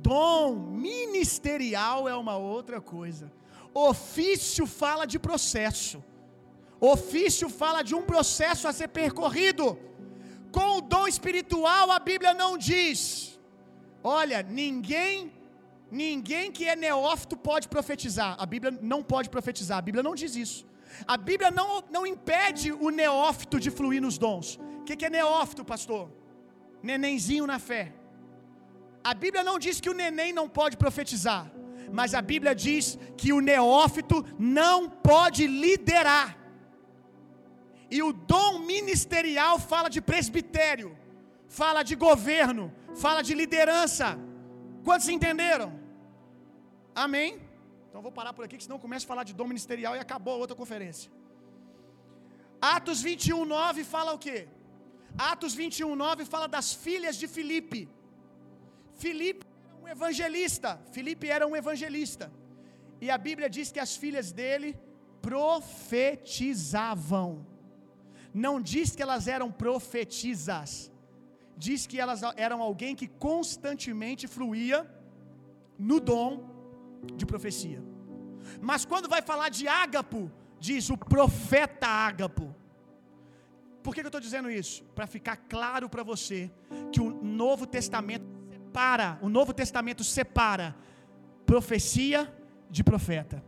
dom 0.01 0.55
ministerial 0.55 2.07
é 2.07 2.15
uma 2.15 2.37
outra 2.37 2.81
coisa. 2.81 3.31
Ofício 3.73 4.65
fala 4.65 5.05
de 5.05 5.17
processo. 5.19 6.03
Ofício 6.79 7.47
fala 7.49 7.81
de 7.81 7.95
um 7.95 8.01
processo 8.01 8.67
a 8.67 8.73
ser 8.73 8.89
percorrido. 8.89 9.77
Com 10.51 10.77
o 10.77 10.81
dom 10.81 11.07
espiritual, 11.07 11.91
a 11.91 11.99
Bíblia 11.99 12.33
não 12.33 12.57
diz: 12.57 13.39
olha, 14.03 14.41
ninguém 14.43 15.33
ninguém 15.91 16.51
que 16.51 16.65
é 16.65 16.75
neófito 16.75 17.35
pode 17.37 17.67
profetizar. 17.67 18.35
A 18.37 18.45
Bíblia 18.45 18.77
não 18.93 19.01
pode 19.03 19.29
profetizar. 19.29 19.77
A 19.77 19.81
Bíblia 19.81 20.03
não 20.03 20.15
diz 20.15 20.35
isso. 20.35 20.65
A 21.07 21.17
Bíblia 21.17 21.51
não, 21.51 21.83
não 21.89 22.05
impede 22.05 22.71
o 22.71 22.89
neófito 22.89 23.59
de 23.59 23.69
fluir 23.69 24.01
nos 24.01 24.17
dons. 24.17 24.59
O 24.79 24.83
que, 24.83 24.95
que 24.95 25.05
é 25.05 25.09
neófito, 25.09 25.65
pastor? 25.65 26.09
Nenenzinho 26.81 27.47
na 27.47 27.59
fé. 27.59 27.93
A 29.03 29.13
Bíblia 29.13 29.43
não 29.43 29.57
diz 29.59 29.79
que 29.79 29.89
o 29.89 29.93
neném 29.93 30.33
não 30.33 30.47
pode 30.49 30.77
profetizar, 30.77 31.51
mas 31.91 32.13
a 32.13 32.21
Bíblia 32.21 32.55
diz 32.55 32.97
que 33.17 33.31
o 33.31 33.39
neófito 33.39 34.25
não 34.39 34.89
pode 34.89 35.45
liderar. 35.45 36.37
E 37.89 38.01
o 38.01 38.11
dom 38.11 38.59
ministerial 38.59 39.59
fala 39.59 39.89
de 39.89 40.01
presbitério, 40.01 40.97
fala 41.47 41.83
de 41.83 41.95
governo, 41.95 42.73
fala 42.95 43.21
de 43.21 43.33
liderança. 43.35 44.17
Quantos 44.83 45.07
entenderam? 45.07 45.79
Amém? 46.95 47.44
Então 47.95 48.07
vou 48.07 48.15
parar 48.17 48.31
por 48.37 48.43
aqui, 48.45 48.57
que 48.59 48.65
senão 48.65 48.77
eu 48.77 48.85
começo 48.85 49.05
a 49.05 49.09
falar 49.11 49.25
de 49.27 49.33
dom 49.39 49.47
ministerial 49.51 49.93
e 49.95 49.99
acabou 50.05 50.33
a 50.33 50.39
outra 50.43 50.55
conferência. 50.61 51.07
Atos 52.69 52.99
21, 53.05 53.45
9 53.45 53.85
fala 53.91 54.11
o 54.15 54.19
quê? 54.25 54.39
Atos 55.17 55.53
21, 55.59 55.91
9 55.95 56.25
fala 56.33 56.47
das 56.55 56.67
filhas 56.85 57.15
de 57.21 57.27
Filipe. 57.35 57.81
Filipe 59.03 59.43
era 59.45 59.77
um 59.83 59.87
evangelista. 59.95 60.69
Filipe 60.95 61.25
era 61.35 61.45
um 61.47 61.55
evangelista. 61.61 62.25
E 62.99 63.07
a 63.15 63.17
Bíblia 63.27 63.49
diz 63.57 63.67
que 63.71 63.81
as 63.85 63.93
filhas 64.03 64.27
dele 64.39 64.71
profetizavam. 65.29 67.29
Não 68.45 68.55
diz 68.73 68.87
que 68.93 69.03
elas 69.07 69.25
eram 69.35 69.49
profetizas. 69.65 70.71
Diz 71.65 71.79
que 71.87 71.97
elas 72.05 72.19
eram 72.47 72.59
alguém 72.61 72.93
que 72.93 73.09
constantemente 73.29 74.27
fluía 74.35 74.79
no 75.79 75.99
dom 76.11 76.29
de 77.15 77.25
profecia. 77.25 77.81
Mas 78.61 78.85
quando 78.85 79.09
vai 79.09 79.21
falar 79.21 79.49
de 79.49 79.67
Ágapo, 79.67 80.31
diz 80.59 80.89
o 80.89 80.97
profeta 80.97 81.87
Ágapo. 81.87 82.55
Por 83.83 83.93
que, 83.93 84.01
que 84.01 84.07
eu 84.07 84.09
estou 84.09 84.21
dizendo 84.21 84.49
isso? 84.49 84.83
Para 84.95 85.05
ficar 85.05 85.37
claro 85.37 85.87
para 85.87 86.03
você 86.03 86.51
que 86.91 86.99
o 86.99 87.11
Novo 87.23 87.67
Testamento 87.67 88.25
separa, 88.51 89.19
o 89.21 89.29
Novo 89.29 89.53
Testamento 89.53 90.03
separa 90.03 90.75
profecia 91.45 92.33
de 92.69 92.83
profeta. 92.83 93.43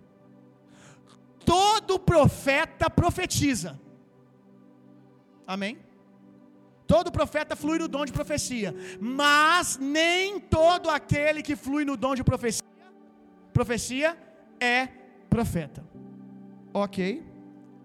Todo 1.44 1.98
profeta 1.98 2.90
profetiza. 2.90 3.80
Amém? 5.46 5.80
Todo 6.86 7.12
profeta 7.12 7.56
flui 7.56 7.80
no 7.80 7.88
dom 7.88 8.06
de 8.06 8.14
profecia, 8.14 8.74
mas 9.00 9.78
nem 9.78 10.40
todo 10.40 10.90
aquele 10.90 11.42
que 11.42 11.56
flui 11.56 11.84
no 11.84 11.98
dom 11.98 12.16
de 12.16 12.24
profecia, 12.24 12.67
profecia 13.58 14.16
é 14.60 14.88
profeta. 15.28 15.84
OK? 16.72 17.26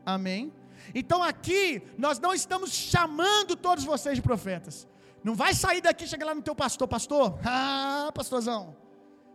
Amém. 0.05 0.53
Então 0.95 1.23
aqui 1.23 1.83
nós 1.97 2.19
não 2.19 2.35
estamos 2.35 2.71
chamando 2.73 3.57
todos 3.57 3.83
vocês 3.83 4.17
de 4.17 4.23
profetas. 4.23 4.87
Não 5.25 5.35
vai 5.35 5.55
sair 5.55 5.81
daqui 5.81 6.05
e 6.05 6.09
chegar 6.09 6.27
lá 6.27 6.35
no 6.35 6.43
teu 6.43 6.55
pastor, 6.55 6.87
pastor. 6.87 7.39
Ah, 7.47 8.11
pastorzão. 8.15 8.77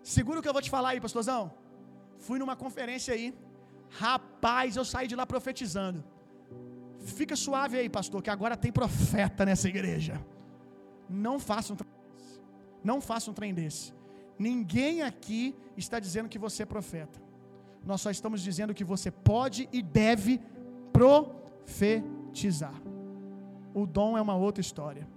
Segura 0.03 0.37
o 0.39 0.41
que 0.43 0.47
eu 0.47 0.53
vou 0.53 0.61
te 0.61 0.69
falar 0.69 0.89
aí, 0.89 1.01
pastorzão. 1.01 1.51
Fui 2.19 2.37
numa 2.37 2.55
conferência 2.55 3.15
aí. 3.15 3.33
Rapaz, 3.89 4.75
eu 4.75 4.85
saí 4.85 5.07
de 5.07 5.15
lá 5.15 5.25
profetizando. 5.25 6.03
Fica 6.99 7.35
suave 7.35 7.79
aí, 7.79 7.89
pastor, 7.89 8.21
que 8.21 8.29
agora 8.29 8.55
tem 8.55 8.71
profeta 8.71 9.43
nessa 9.43 9.67
igreja. 9.67 10.23
Não 11.09 11.39
faça 11.39 11.73
um 11.73 11.75
trem 11.75 11.91
desse. 12.13 12.39
Não 12.83 13.01
faça 13.01 13.31
um 13.31 13.33
trem 13.33 13.53
desse. 13.55 13.96
Ninguém 14.37 15.01
aqui 15.01 15.55
está 15.75 15.99
dizendo 15.99 16.29
que 16.29 16.37
você 16.37 16.63
é 16.63 16.65
profeta. 16.65 17.19
Nós 17.85 18.01
só 18.01 18.11
estamos 18.11 18.41
dizendo 18.41 18.73
que 18.73 18.83
você 18.83 19.09
pode 19.09 19.67
e 19.71 19.81
deve 19.81 20.41
profetizar. 20.91 22.75
O 23.73 23.85
dom 23.85 24.17
é 24.17 24.21
uma 24.21 24.35
outra 24.35 24.61
história. 24.61 25.07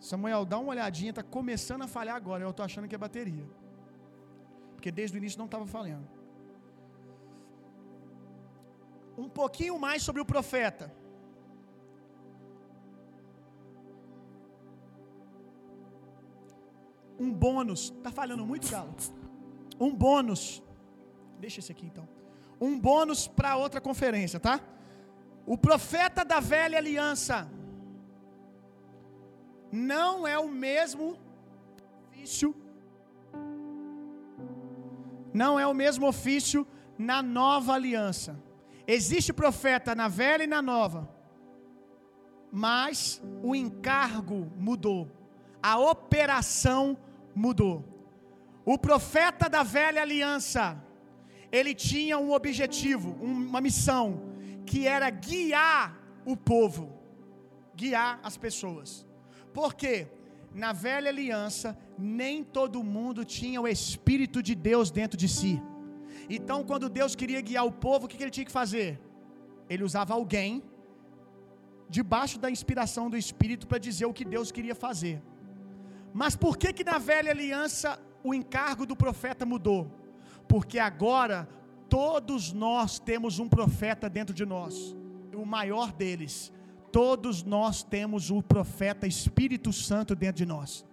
Samuel, 0.00 0.44
dá 0.44 0.58
uma 0.58 0.70
olhadinha, 0.70 1.10
está 1.10 1.22
começando 1.22 1.82
a 1.82 1.86
falhar 1.86 2.16
agora. 2.16 2.42
Eu 2.42 2.50
estou 2.50 2.64
achando 2.64 2.88
que 2.88 2.94
é 2.94 2.98
bateria. 2.98 3.46
Porque 4.74 4.90
desde 4.90 5.16
o 5.16 5.18
início 5.18 5.38
não 5.38 5.44
estava 5.44 5.66
falhando. 5.66 6.08
Um 9.16 9.28
pouquinho 9.28 9.78
mais 9.78 10.02
sobre 10.02 10.22
o 10.22 10.24
profeta. 10.24 10.90
Um 17.20 17.30
bônus. 17.30 17.92
Está 17.98 18.10
falhando 18.10 18.46
muito, 18.46 18.70
Galo? 18.70 18.94
Um 19.78 19.94
bônus. 19.94 20.62
Deixa 21.38 21.60
esse 21.60 21.70
aqui 21.70 21.84
então. 21.84 22.08
Um 22.58 22.78
bônus 22.78 23.28
para 23.28 23.56
outra 23.56 23.80
conferência, 23.80 24.40
tá? 24.40 24.58
O 25.46 25.58
profeta 25.58 26.24
da 26.24 26.40
velha 26.40 26.78
aliança 26.78 27.50
não 29.70 30.26
é 30.26 30.38
o 30.38 30.48
mesmo 30.48 31.18
ofício. 32.08 32.54
Não 35.32 35.60
é 35.60 35.66
o 35.66 35.74
mesmo 35.74 36.06
ofício 36.06 36.66
na 36.98 37.22
nova 37.22 37.74
aliança. 37.74 38.42
Existe 38.86 39.32
profeta 39.32 39.94
na 39.94 40.08
velha 40.08 40.44
e 40.44 40.46
na 40.46 40.62
nova. 40.62 41.08
Mas 42.50 43.22
o 43.42 43.54
encargo 43.54 44.50
mudou. 44.56 45.08
A 45.62 45.78
operação 45.78 46.86
mudou. 46.88 47.09
O 48.64 48.78
profeta 48.78 49.48
da 49.48 49.62
velha 49.62 50.02
aliança, 50.02 50.82
ele 51.50 51.74
tinha 51.74 52.18
um 52.18 52.32
objetivo, 52.32 53.12
uma 53.20 53.60
missão, 53.60 54.34
que 54.66 54.86
era 54.86 55.08
guiar 55.10 55.98
o 56.24 56.36
povo. 56.36 56.98
guiar 57.74 58.20
as 58.22 58.36
pessoas. 58.36 59.06
Por 59.54 59.74
quê? 59.74 60.06
Na 60.54 60.72
velha 60.72 61.08
aliança, 61.08 61.78
nem 61.96 62.44
todo 62.44 62.84
mundo 62.84 63.24
tinha 63.24 63.60
o 63.60 63.68
Espírito 63.68 64.42
de 64.42 64.54
Deus 64.54 64.90
dentro 64.90 65.16
de 65.16 65.28
si. 65.28 65.62
Então, 66.28 66.62
quando 66.64 66.88
Deus 66.88 67.14
queria 67.14 67.40
guiar 67.40 67.64
o 67.64 67.72
povo, 67.72 68.04
o 68.04 68.08
que 68.08 68.22
ele 68.22 68.30
tinha 68.30 68.44
que 68.44 68.52
fazer? 68.52 69.00
Ele 69.68 69.82
usava 69.82 70.12
alguém 70.14 70.62
debaixo 71.88 72.38
da 72.38 72.50
inspiração 72.50 73.08
do 73.08 73.16
Espírito 73.16 73.66
para 73.66 73.78
dizer 73.78 74.06
o 74.06 74.12
que 74.12 74.24
Deus 74.24 74.52
queria 74.52 74.74
fazer. 74.74 75.22
Mas 76.12 76.36
por 76.36 76.56
que 76.56 76.72
que 76.72 76.84
na 76.84 76.98
velha 76.98 77.30
aliança 77.30 77.98
o 78.22 78.34
encargo 78.34 78.84
do 78.84 78.96
profeta 78.96 79.46
mudou? 79.46 79.90
Porque 80.48 80.78
agora 80.78 81.48
todos 81.88 82.52
nós 82.52 82.98
temos 82.98 83.38
um 83.38 83.48
profeta 83.48 84.08
dentro 84.08 84.34
de 84.34 84.44
nós, 84.44 84.96
o 85.34 85.44
maior 85.44 85.92
deles. 85.92 86.52
Todos 86.92 87.42
nós 87.42 87.82
temos 87.82 88.30
o 88.30 88.42
profeta 88.42 89.06
Espírito 89.06 89.72
Santo 89.72 90.14
dentro 90.16 90.38
de 90.38 90.46
nós. 90.46 90.84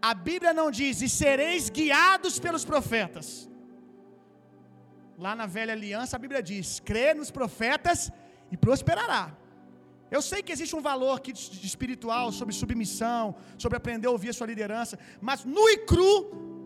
A 0.00 0.12
Bíblia 0.12 0.52
não 0.52 0.70
diz: 0.70 1.00
"E 1.00 1.08
sereis 1.08 1.70
guiados 1.70 2.38
pelos 2.38 2.64
profetas". 2.64 3.48
Lá 5.16 5.34
na 5.34 5.46
velha 5.46 5.72
aliança 5.72 6.16
a 6.16 6.18
Bíblia 6.18 6.42
diz: 6.42 6.80
"Crê 6.80 7.14
nos 7.14 7.30
profetas 7.30 8.12
e 8.50 8.56
prosperará". 8.56 9.32
Eu 10.16 10.22
sei 10.28 10.40
que 10.44 10.52
existe 10.54 10.74
um 10.78 10.84
valor 10.90 11.14
aqui 11.18 11.32
espiritual 11.70 12.26
sobre 12.38 12.52
submissão, 12.62 13.22
sobre 13.62 13.76
aprender 13.78 14.08
a 14.08 14.14
ouvir 14.16 14.30
a 14.32 14.36
sua 14.38 14.48
liderança, 14.52 14.94
mas 15.28 15.44
nu 15.54 15.64
e 15.74 15.78
cru, 15.90 16.12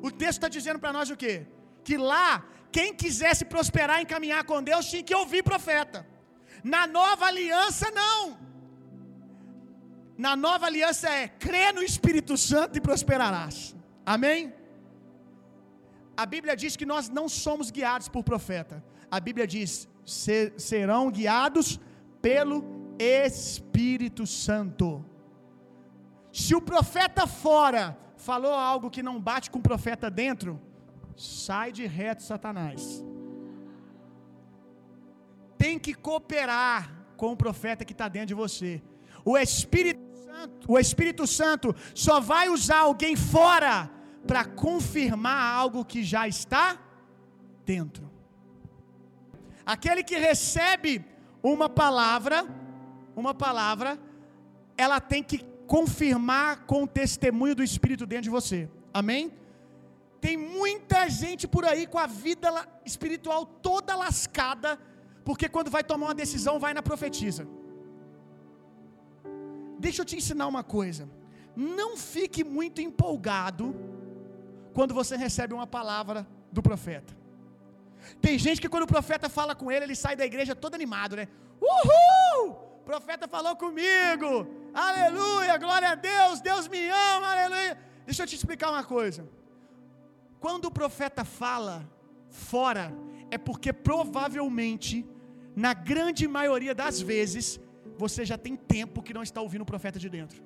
o 0.06 0.10
texto 0.22 0.38
está 0.38 0.48
dizendo 0.56 0.80
para 0.82 0.92
nós 0.96 1.08
o 1.14 1.16
quê? 1.22 1.34
Que 1.86 1.96
lá, 2.10 2.28
quem 2.76 2.88
quisesse 3.02 3.44
prosperar 3.54 3.98
e 4.02 4.10
caminhar 4.14 4.42
com 4.50 4.66
Deus 4.70 4.90
tinha 4.90 5.06
que 5.08 5.18
ouvir 5.22 5.42
profeta. 5.50 6.00
Na 6.74 6.82
nova 6.98 7.24
aliança, 7.32 7.86
não. 8.02 8.20
Na 10.26 10.34
nova 10.46 10.66
aliança 10.70 11.08
é 11.08 11.26
crê 11.46 11.66
no 11.72 11.82
Espírito 11.90 12.36
Santo 12.50 12.76
e 12.78 12.86
prosperarás. 12.88 13.56
Amém? 14.14 14.40
A 16.22 16.26
Bíblia 16.34 16.56
diz 16.62 16.74
que 16.80 16.90
nós 16.92 17.08
não 17.18 17.28
somos 17.44 17.70
guiados 17.76 18.08
por 18.14 18.24
profeta. 18.32 18.76
A 19.16 19.20
Bíblia 19.26 19.46
diz: 19.46 19.70
serão 20.70 21.02
guiados 21.18 21.68
pelo 22.20 22.77
Espírito 22.98 24.26
Santo. 24.26 25.04
Se 26.32 26.54
o 26.54 26.60
profeta 26.60 27.26
fora 27.26 27.98
falou 28.16 28.52
algo 28.52 28.90
que 28.90 29.02
não 29.02 29.20
bate 29.20 29.50
com 29.50 29.58
o 29.58 29.62
profeta 29.62 30.10
dentro, 30.10 30.60
sai 31.16 31.72
de 31.72 31.86
reto, 31.86 32.22
Satanás. 32.22 33.04
Tem 35.56 35.78
que 35.78 35.94
cooperar 35.94 36.94
com 37.16 37.32
o 37.32 37.36
profeta 37.36 37.84
que 37.84 37.92
está 37.92 38.08
dentro 38.08 38.28
de 38.28 38.34
você. 38.34 38.82
O 39.24 39.36
Espírito 39.36 40.00
Santo, 40.24 40.72
o 40.72 40.78
Espírito 40.78 41.26
Santo 41.26 41.74
só 41.94 42.20
vai 42.20 42.48
usar 42.48 42.80
alguém 42.80 43.16
fora 43.16 43.90
para 44.26 44.44
confirmar 44.44 45.54
algo 45.54 45.84
que 45.84 46.04
já 46.04 46.28
está 46.28 46.78
dentro. 47.64 48.08
Aquele 49.66 50.02
que 50.02 50.16
recebe 50.16 51.04
uma 51.42 51.68
palavra, 51.68 52.46
uma 53.20 53.34
palavra, 53.34 53.98
ela 54.76 55.00
tem 55.00 55.22
que 55.22 55.38
confirmar 55.66 56.64
com 56.66 56.84
o 56.84 56.86
testemunho 56.86 57.54
do 57.54 57.62
Espírito 57.62 58.06
dentro 58.06 58.24
de 58.24 58.30
você. 58.30 58.68
Amém? 58.92 59.32
Tem 60.20 60.36
muita 60.36 61.08
gente 61.08 61.46
por 61.46 61.64
aí 61.64 61.86
com 61.86 61.98
a 61.98 62.06
vida 62.06 62.48
espiritual 62.84 63.44
toda 63.46 63.94
lascada, 63.94 64.78
porque 65.24 65.48
quando 65.48 65.70
vai 65.70 65.84
tomar 65.84 66.06
uma 66.06 66.14
decisão, 66.14 66.58
vai 66.58 66.72
na 66.74 66.82
profetisa. 66.82 67.46
Deixa 69.78 70.02
eu 70.02 70.04
te 70.04 70.16
ensinar 70.16 70.46
uma 70.46 70.64
coisa. 70.64 71.08
Não 71.54 71.96
fique 71.96 72.42
muito 72.42 72.80
empolgado 72.80 73.74
quando 74.72 74.94
você 74.94 75.16
recebe 75.16 75.54
uma 75.54 75.66
palavra 75.66 76.26
do 76.50 76.62
profeta. 76.62 77.16
Tem 78.20 78.38
gente 78.38 78.60
que 78.60 78.68
quando 78.68 78.84
o 78.84 78.94
profeta 78.96 79.28
fala 79.28 79.54
com 79.54 79.70
ele, 79.70 79.84
ele 79.84 79.94
sai 79.94 80.16
da 80.16 80.24
igreja 80.24 80.54
todo 80.54 80.74
animado, 80.74 81.16
né? 81.16 81.28
Uhul! 81.60 82.56
Profeta 82.88 83.28
falou 83.28 83.54
comigo. 83.54 84.28
Aleluia, 84.72 85.58
glória 85.58 85.90
a 85.90 85.94
Deus, 85.94 86.40
Deus 86.40 86.66
me 86.74 86.88
ama, 86.88 87.26
aleluia. 87.32 87.76
Deixa 88.06 88.22
eu 88.22 88.26
te 88.26 88.34
explicar 88.34 88.70
uma 88.70 88.82
coisa. 88.82 89.28
Quando 90.40 90.64
o 90.64 90.70
profeta 90.70 91.22
fala 91.22 91.86
fora, 92.30 92.90
é 93.30 93.36
porque 93.36 93.74
provavelmente, 93.74 95.06
na 95.54 95.74
grande 95.74 96.26
maioria 96.26 96.74
das 96.74 96.98
vezes, 96.98 97.60
você 97.98 98.24
já 98.24 98.38
tem 98.38 98.56
tempo 98.56 99.02
que 99.02 99.12
não 99.12 99.22
está 99.22 99.42
ouvindo 99.42 99.64
o 99.66 99.72
profeta 99.72 99.98
de 99.98 100.08
dentro. 100.08 100.42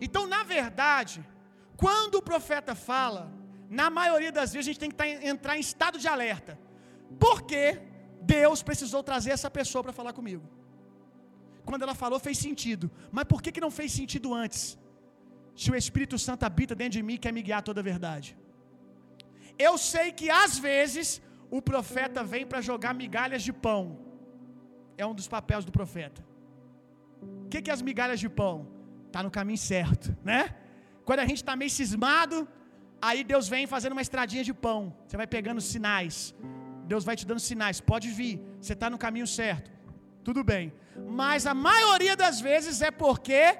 Então, 0.00 0.26
na 0.26 0.42
verdade, 0.42 1.22
quando 1.76 2.14
o 2.14 2.22
profeta 2.22 2.74
fala, 2.74 3.30
na 3.68 3.90
maioria 3.90 4.32
das 4.32 4.54
vezes 4.54 4.68
a 4.68 4.70
gente 4.70 4.80
tem 4.80 4.90
que 4.90 4.96
tá 4.96 5.06
entrar 5.06 5.54
em 5.58 5.60
estado 5.60 5.98
de 5.98 6.08
alerta. 6.08 6.58
Porque 7.20 7.78
Deus 8.20 8.62
precisou 8.62 9.02
trazer 9.02 9.30
essa 9.30 9.50
pessoa 9.50 9.82
para 9.82 9.92
falar 9.92 10.12
comigo. 10.12 10.44
Quando 11.64 11.82
ela 11.82 11.94
falou, 11.94 12.18
fez 12.18 12.38
sentido. 12.38 12.90
Mas 13.10 13.24
por 13.24 13.42
que, 13.42 13.52
que 13.52 13.60
não 13.60 13.70
fez 13.70 13.92
sentido 13.92 14.32
antes? 14.32 14.78
Se 15.54 15.70
o 15.70 15.76
Espírito 15.76 16.18
Santo 16.18 16.44
habita 16.44 16.74
dentro 16.74 16.92
de 16.98 17.02
mim 17.02 17.14
e 17.14 17.18
quer 17.18 17.32
me 17.32 17.42
guiar 17.42 17.62
toda 17.62 17.80
a 17.80 17.82
verdade. 17.92 18.36
Eu 19.58 19.78
sei 19.78 20.12
que 20.12 20.28
às 20.30 20.58
vezes 20.58 21.20
o 21.50 21.60
profeta 21.62 22.22
vem 22.22 22.46
para 22.46 22.60
jogar 22.60 22.92
migalhas 22.94 23.42
de 23.42 23.52
pão. 23.52 23.98
É 24.98 25.04
um 25.06 25.14
dos 25.14 25.28
papéis 25.28 25.64
do 25.64 25.72
profeta. 25.72 26.24
O 27.44 27.48
que, 27.48 27.62
que 27.62 27.70
é 27.70 27.74
as 27.74 27.82
migalhas 27.82 28.20
de 28.20 28.28
pão? 28.28 28.68
Tá 29.10 29.22
no 29.22 29.30
caminho 29.30 29.58
certo, 29.58 30.16
né? 30.22 30.54
Quando 31.04 31.20
a 31.20 31.26
gente 31.26 31.38
está 31.42 31.54
meio 31.56 31.70
cismado, 31.70 32.46
aí 33.00 33.22
Deus 33.24 33.48
vem 33.48 33.66
fazendo 33.66 33.92
uma 33.92 34.02
estradinha 34.02 34.44
de 34.44 34.52
pão. 34.52 34.94
Você 35.06 35.16
vai 35.16 35.26
pegando 35.26 35.60
sinais. 35.60 36.34
Deus 36.86 37.04
vai 37.04 37.16
te 37.16 37.26
dando 37.26 37.40
sinais. 37.40 37.80
Pode 37.80 38.08
vir, 38.10 38.40
você 38.60 38.72
está 38.72 38.88
no 38.88 38.98
caminho 38.98 39.26
certo. 39.26 39.70
Tudo 40.24 40.42
bem. 40.42 40.72
Mas 41.22 41.46
a 41.46 41.54
maioria 41.54 42.16
das 42.16 42.40
vezes 42.40 42.82
é 42.82 42.90
porque 42.90 43.58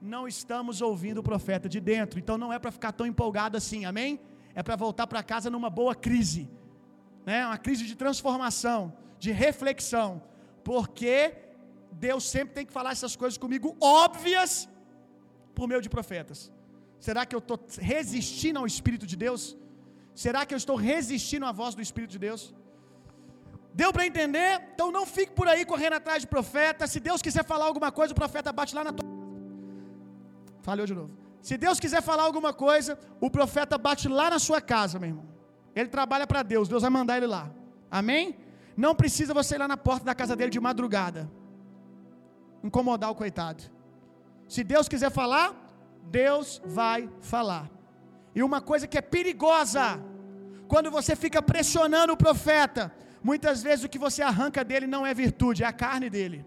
não 0.00 0.28
estamos 0.28 0.80
ouvindo 0.80 1.18
o 1.18 1.22
profeta 1.22 1.68
de 1.68 1.80
dentro. 1.80 2.18
Então 2.18 2.38
não 2.38 2.52
é 2.52 2.58
para 2.58 2.70
ficar 2.70 2.92
tão 2.92 3.06
empolgado 3.06 3.56
assim, 3.56 3.84
amém? 3.84 4.20
É 4.54 4.62
para 4.62 4.76
voltar 4.76 5.06
para 5.06 5.22
casa 5.22 5.50
numa 5.50 5.70
boa 5.70 5.94
crise, 5.94 6.48
né? 7.26 7.46
Uma 7.46 7.58
crise 7.58 7.84
de 7.84 7.94
transformação, 7.94 8.92
de 9.18 9.30
reflexão, 9.32 10.22
porque 10.64 11.34
Deus 11.92 12.24
sempre 12.24 12.54
tem 12.54 12.66
que 12.66 12.72
falar 12.72 12.92
essas 12.92 13.16
coisas 13.16 13.38
comigo 13.38 13.76
óbvias 13.80 14.68
por 15.54 15.66
meio 15.68 15.82
de 15.82 15.88
profetas. 15.88 16.52
Será 17.00 17.24
que 17.24 17.34
eu 17.34 17.38
estou 17.38 17.58
resistindo 17.78 18.58
ao 18.58 18.66
Espírito 18.66 19.06
de 19.06 19.16
Deus? 19.16 19.56
Será 20.22 20.40
que 20.44 20.52
eu 20.54 20.60
estou 20.62 20.76
resistindo 20.90 21.46
à 21.46 21.52
voz 21.60 21.72
do 21.76 21.82
Espírito 21.86 22.12
de 22.16 22.20
Deus? 22.26 22.42
Deu 23.80 23.90
para 23.92 24.04
entender? 24.10 24.50
Então 24.74 24.90
não 24.96 25.04
fique 25.06 25.32
por 25.38 25.46
aí 25.52 25.62
correndo 25.72 25.96
atrás 25.98 26.22
de 26.22 26.28
profeta. 26.32 26.88
Se 26.92 26.98
Deus 27.08 27.22
quiser 27.26 27.44
falar 27.44 27.66
alguma 27.66 27.90
coisa, 27.98 28.12
o 28.14 28.16
profeta 28.22 28.50
bate 28.58 28.74
lá 28.78 28.82
na 28.88 28.92
tua. 28.92 29.08
Falhou 30.68 30.86
de 30.90 30.94
novo. 31.00 31.12
Se 31.40 31.56
Deus 31.64 31.78
quiser 31.78 32.02
falar 32.02 32.24
alguma 32.24 32.52
coisa, 32.52 32.98
o 33.20 33.30
profeta 33.30 33.78
bate 33.78 34.08
lá 34.08 34.28
na 34.34 34.40
sua 34.40 34.60
casa, 34.60 34.98
meu 34.98 35.10
irmão. 35.10 35.26
Ele 35.72 35.88
trabalha 35.88 36.26
para 36.26 36.42
Deus, 36.42 36.66
Deus 36.68 36.82
vai 36.82 36.90
mandar 36.90 37.18
ele 37.18 37.28
lá. 37.28 37.48
Amém? 37.88 38.36
Não 38.76 38.96
precisa 38.96 39.32
você 39.32 39.54
ir 39.54 39.58
lá 39.58 39.68
na 39.68 39.76
porta 39.76 40.04
da 40.04 40.16
casa 40.16 40.34
dele 40.34 40.50
de 40.50 40.58
madrugada. 40.58 41.30
Incomodar 42.64 43.12
o 43.12 43.14
coitado. 43.14 43.62
Se 44.48 44.64
Deus 44.64 44.88
quiser 44.88 45.12
falar, 45.12 45.54
Deus 46.20 46.60
vai 46.64 47.08
falar. 47.20 47.77
E 48.38 48.42
uma 48.48 48.60
coisa 48.70 48.86
que 48.90 48.98
é 49.00 49.04
perigosa, 49.16 49.84
quando 50.72 50.88
você 50.96 51.12
fica 51.22 51.40
pressionando 51.50 52.12
o 52.12 52.20
profeta, 52.24 52.82
muitas 53.30 53.56
vezes 53.66 53.84
o 53.84 53.88
que 53.92 54.00
você 54.04 54.20
arranca 54.30 54.60
dele 54.70 54.86
não 54.94 55.02
é 55.10 55.12
virtude, 55.22 55.64
é 55.64 55.66
a 55.66 55.72
carne 55.84 56.08
dele. 56.16 56.38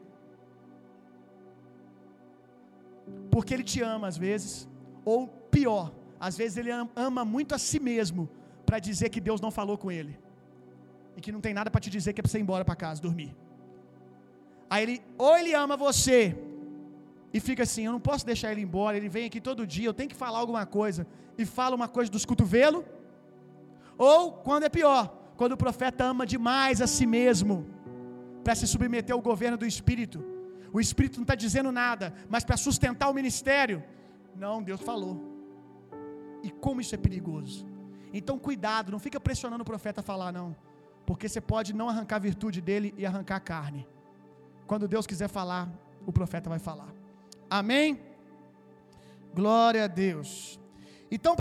Porque 3.33 3.53
ele 3.55 3.65
te 3.71 3.81
ama 3.95 4.07
às 4.11 4.17
vezes, 4.25 4.51
ou 5.03 5.27
pior, 5.55 5.85
às 6.27 6.37
vezes 6.41 6.55
ele 6.61 6.71
ama 7.07 7.25
muito 7.25 7.53
a 7.57 7.59
si 7.67 7.79
mesmo 7.91 8.23
para 8.65 8.79
dizer 8.79 9.09
que 9.09 9.19
Deus 9.29 9.41
não 9.45 9.51
falou 9.59 9.77
com 9.77 9.91
ele. 9.91 10.13
E 11.17 11.19
que 11.19 11.33
não 11.35 11.41
tem 11.45 11.53
nada 11.53 11.69
para 11.69 11.81
te 11.81 11.89
dizer 11.89 12.13
que 12.13 12.21
é 12.21 12.23
para 12.23 12.31
você 12.31 12.39
ir 12.39 12.45
embora 12.47 12.63
para 12.63 12.77
casa 12.85 13.01
dormir. 13.01 13.35
Aí 14.69 14.83
ele, 14.83 15.01
ou 15.17 15.37
ele 15.37 15.53
ama 15.53 15.75
você 15.75 16.19
e 17.33 17.39
fica 17.39 17.63
assim: 17.63 17.85
eu 17.85 17.91
não 17.91 17.99
posso 17.99 18.25
deixar 18.25 18.51
ele 18.51 18.61
embora, 18.61 18.97
ele 18.97 19.09
vem 19.09 19.25
aqui 19.25 19.39
todo 19.39 19.65
dia, 19.65 19.87
eu 19.87 19.93
tenho 19.93 20.09
que 20.09 20.15
falar 20.15 20.39
alguma 20.39 20.65
coisa, 20.65 21.07
e 21.37 21.45
fala 21.45 21.75
uma 21.75 21.87
coisa 21.87 22.11
dos 22.11 22.25
cotovelos. 22.25 22.83
Ou, 23.97 24.33
quando 24.33 24.63
é 24.63 24.69
pior, 24.69 25.07
quando 25.37 25.53
o 25.53 25.57
profeta 25.57 26.05
ama 26.05 26.25
demais 26.25 26.81
a 26.81 26.87
si 26.87 27.05
mesmo, 27.05 27.65
para 28.43 28.55
se 28.55 28.67
submeter 28.67 29.15
ao 29.15 29.21
governo 29.21 29.57
do 29.57 29.65
Espírito. 29.65 30.23
O 30.73 30.79
Espírito 30.79 31.17
não 31.17 31.23
está 31.23 31.35
dizendo 31.35 31.71
nada, 31.71 32.13
mas 32.29 32.43
para 32.43 32.57
sustentar 32.57 33.09
o 33.09 33.13
ministério. 33.13 33.83
Não, 34.35 34.63
Deus 34.63 34.81
falou. 34.81 35.19
E 36.41 36.49
como 36.49 36.81
isso 36.81 36.95
é 36.95 36.97
perigoso. 36.97 37.67
Então, 38.13 38.39
cuidado, 38.39 38.91
não 38.91 38.99
fica 38.99 39.19
pressionando 39.19 39.61
o 39.61 39.65
profeta 39.65 39.99
a 39.99 40.03
falar, 40.03 40.31
não. 40.31 40.55
Porque 41.05 41.27
você 41.27 41.41
pode 41.41 41.73
não 41.73 41.89
arrancar 41.89 42.17
a 42.17 42.19
virtude 42.19 42.61
dele 42.61 42.93
e 42.97 43.05
arrancar 43.05 43.35
a 43.35 43.39
carne. 43.39 43.87
quando 44.65 44.87
Deus 44.87 45.05
quiser 45.05 45.27
falar, 45.27 45.69
o 46.05 46.13
profeta 46.13 46.49
vai 46.49 46.57
falar. 46.57 47.00
Amém? 47.51 47.99
Glória 49.33 49.83
a 49.83 49.87
Deus. 49.87 50.57
Então 51.11 51.35